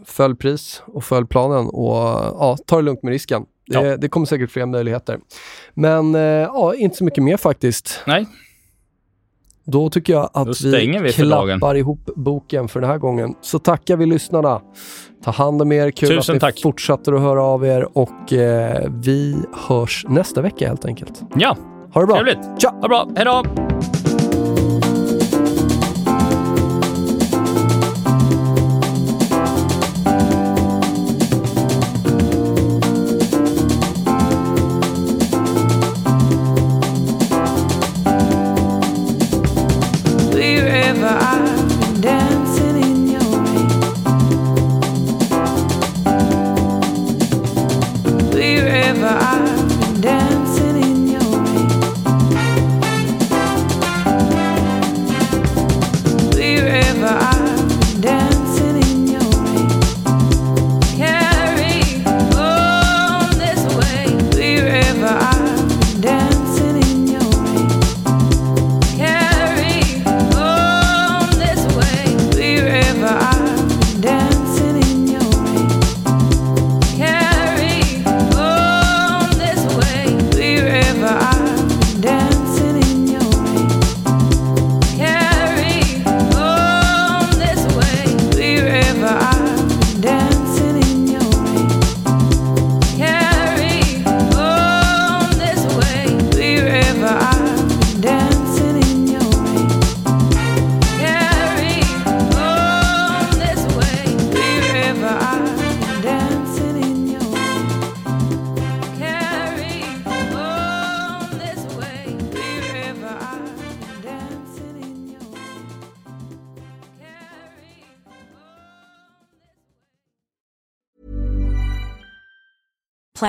Följ 0.06 0.36
pris 0.36 0.82
och 0.86 1.04
följ 1.04 1.26
planen 1.26 1.66
och 1.68 1.94
ja, 1.94 2.56
ta 2.66 2.76
det 2.76 2.82
lugnt 2.82 3.02
med 3.02 3.10
risken. 3.12 3.46
Det, 3.66 3.96
det 3.96 4.08
kommer 4.08 4.26
säkert 4.26 4.50
fler 4.50 4.66
möjligheter. 4.66 5.20
Men 5.74 6.14
eh, 6.14 6.20
ja, 6.22 6.74
inte 6.74 6.96
så 6.96 7.04
mycket 7.04 7.24
mer 7.24 7.36
faktiskt. 7.36 8.00
Nej, 8.06 8.26
Då 9.64 9.90
tycker 9.90 10.12
jag 10.12 10.30
att 10.32 10.60
vi 10.64 10.98
vi 11.02 11.12
klappar 11.12 11.58
dagen. 11.58 11.76
ihop 11.76 12.10
boken 12.16 12.68
för 12.68 12.80
den 12.80 12.90
här 12.90 12.98
gången. 12.98 13.34
Så 13.40 13.58
tackar 13.58 13.96
vi 13.96 14.06
lyssnarna. 14.06 14.60
Ta 15.24 15.30
hand 15.30 15.62
om 15.62 15.72
er. 15.72 15.90
Kul 15.90 16.08
Tusen 16.08 16.18
att 16.32 16.36
ni 16.36 16.40
tack. 16.40 16.60
fortsätter 16.62 17.12
att 17.12 17.20
höra 17.20 17.42
av 17.42 17.66
er 17.66 17.98
och 17.98 18.32
eh, 18.32 18.88
vi 18.90 19.36
hörs 19.68 20.06
nästa 20.08 20.42
vecka 20.42 20.68
helt 20.68 20.84
enkelt. 20.84 21.20
ja, 21.36 21.56
Ha 21.94 22.00
det 22.00 22.06
bra. 22.06 22.16
trevligt. 22.16 22.38
Tja! 22.58 22.70
Ha 22.70 22.82
det 22.82 22.88
bra. 22.88 23.08
Hej 23.16 23.24
då! 23.24 23.42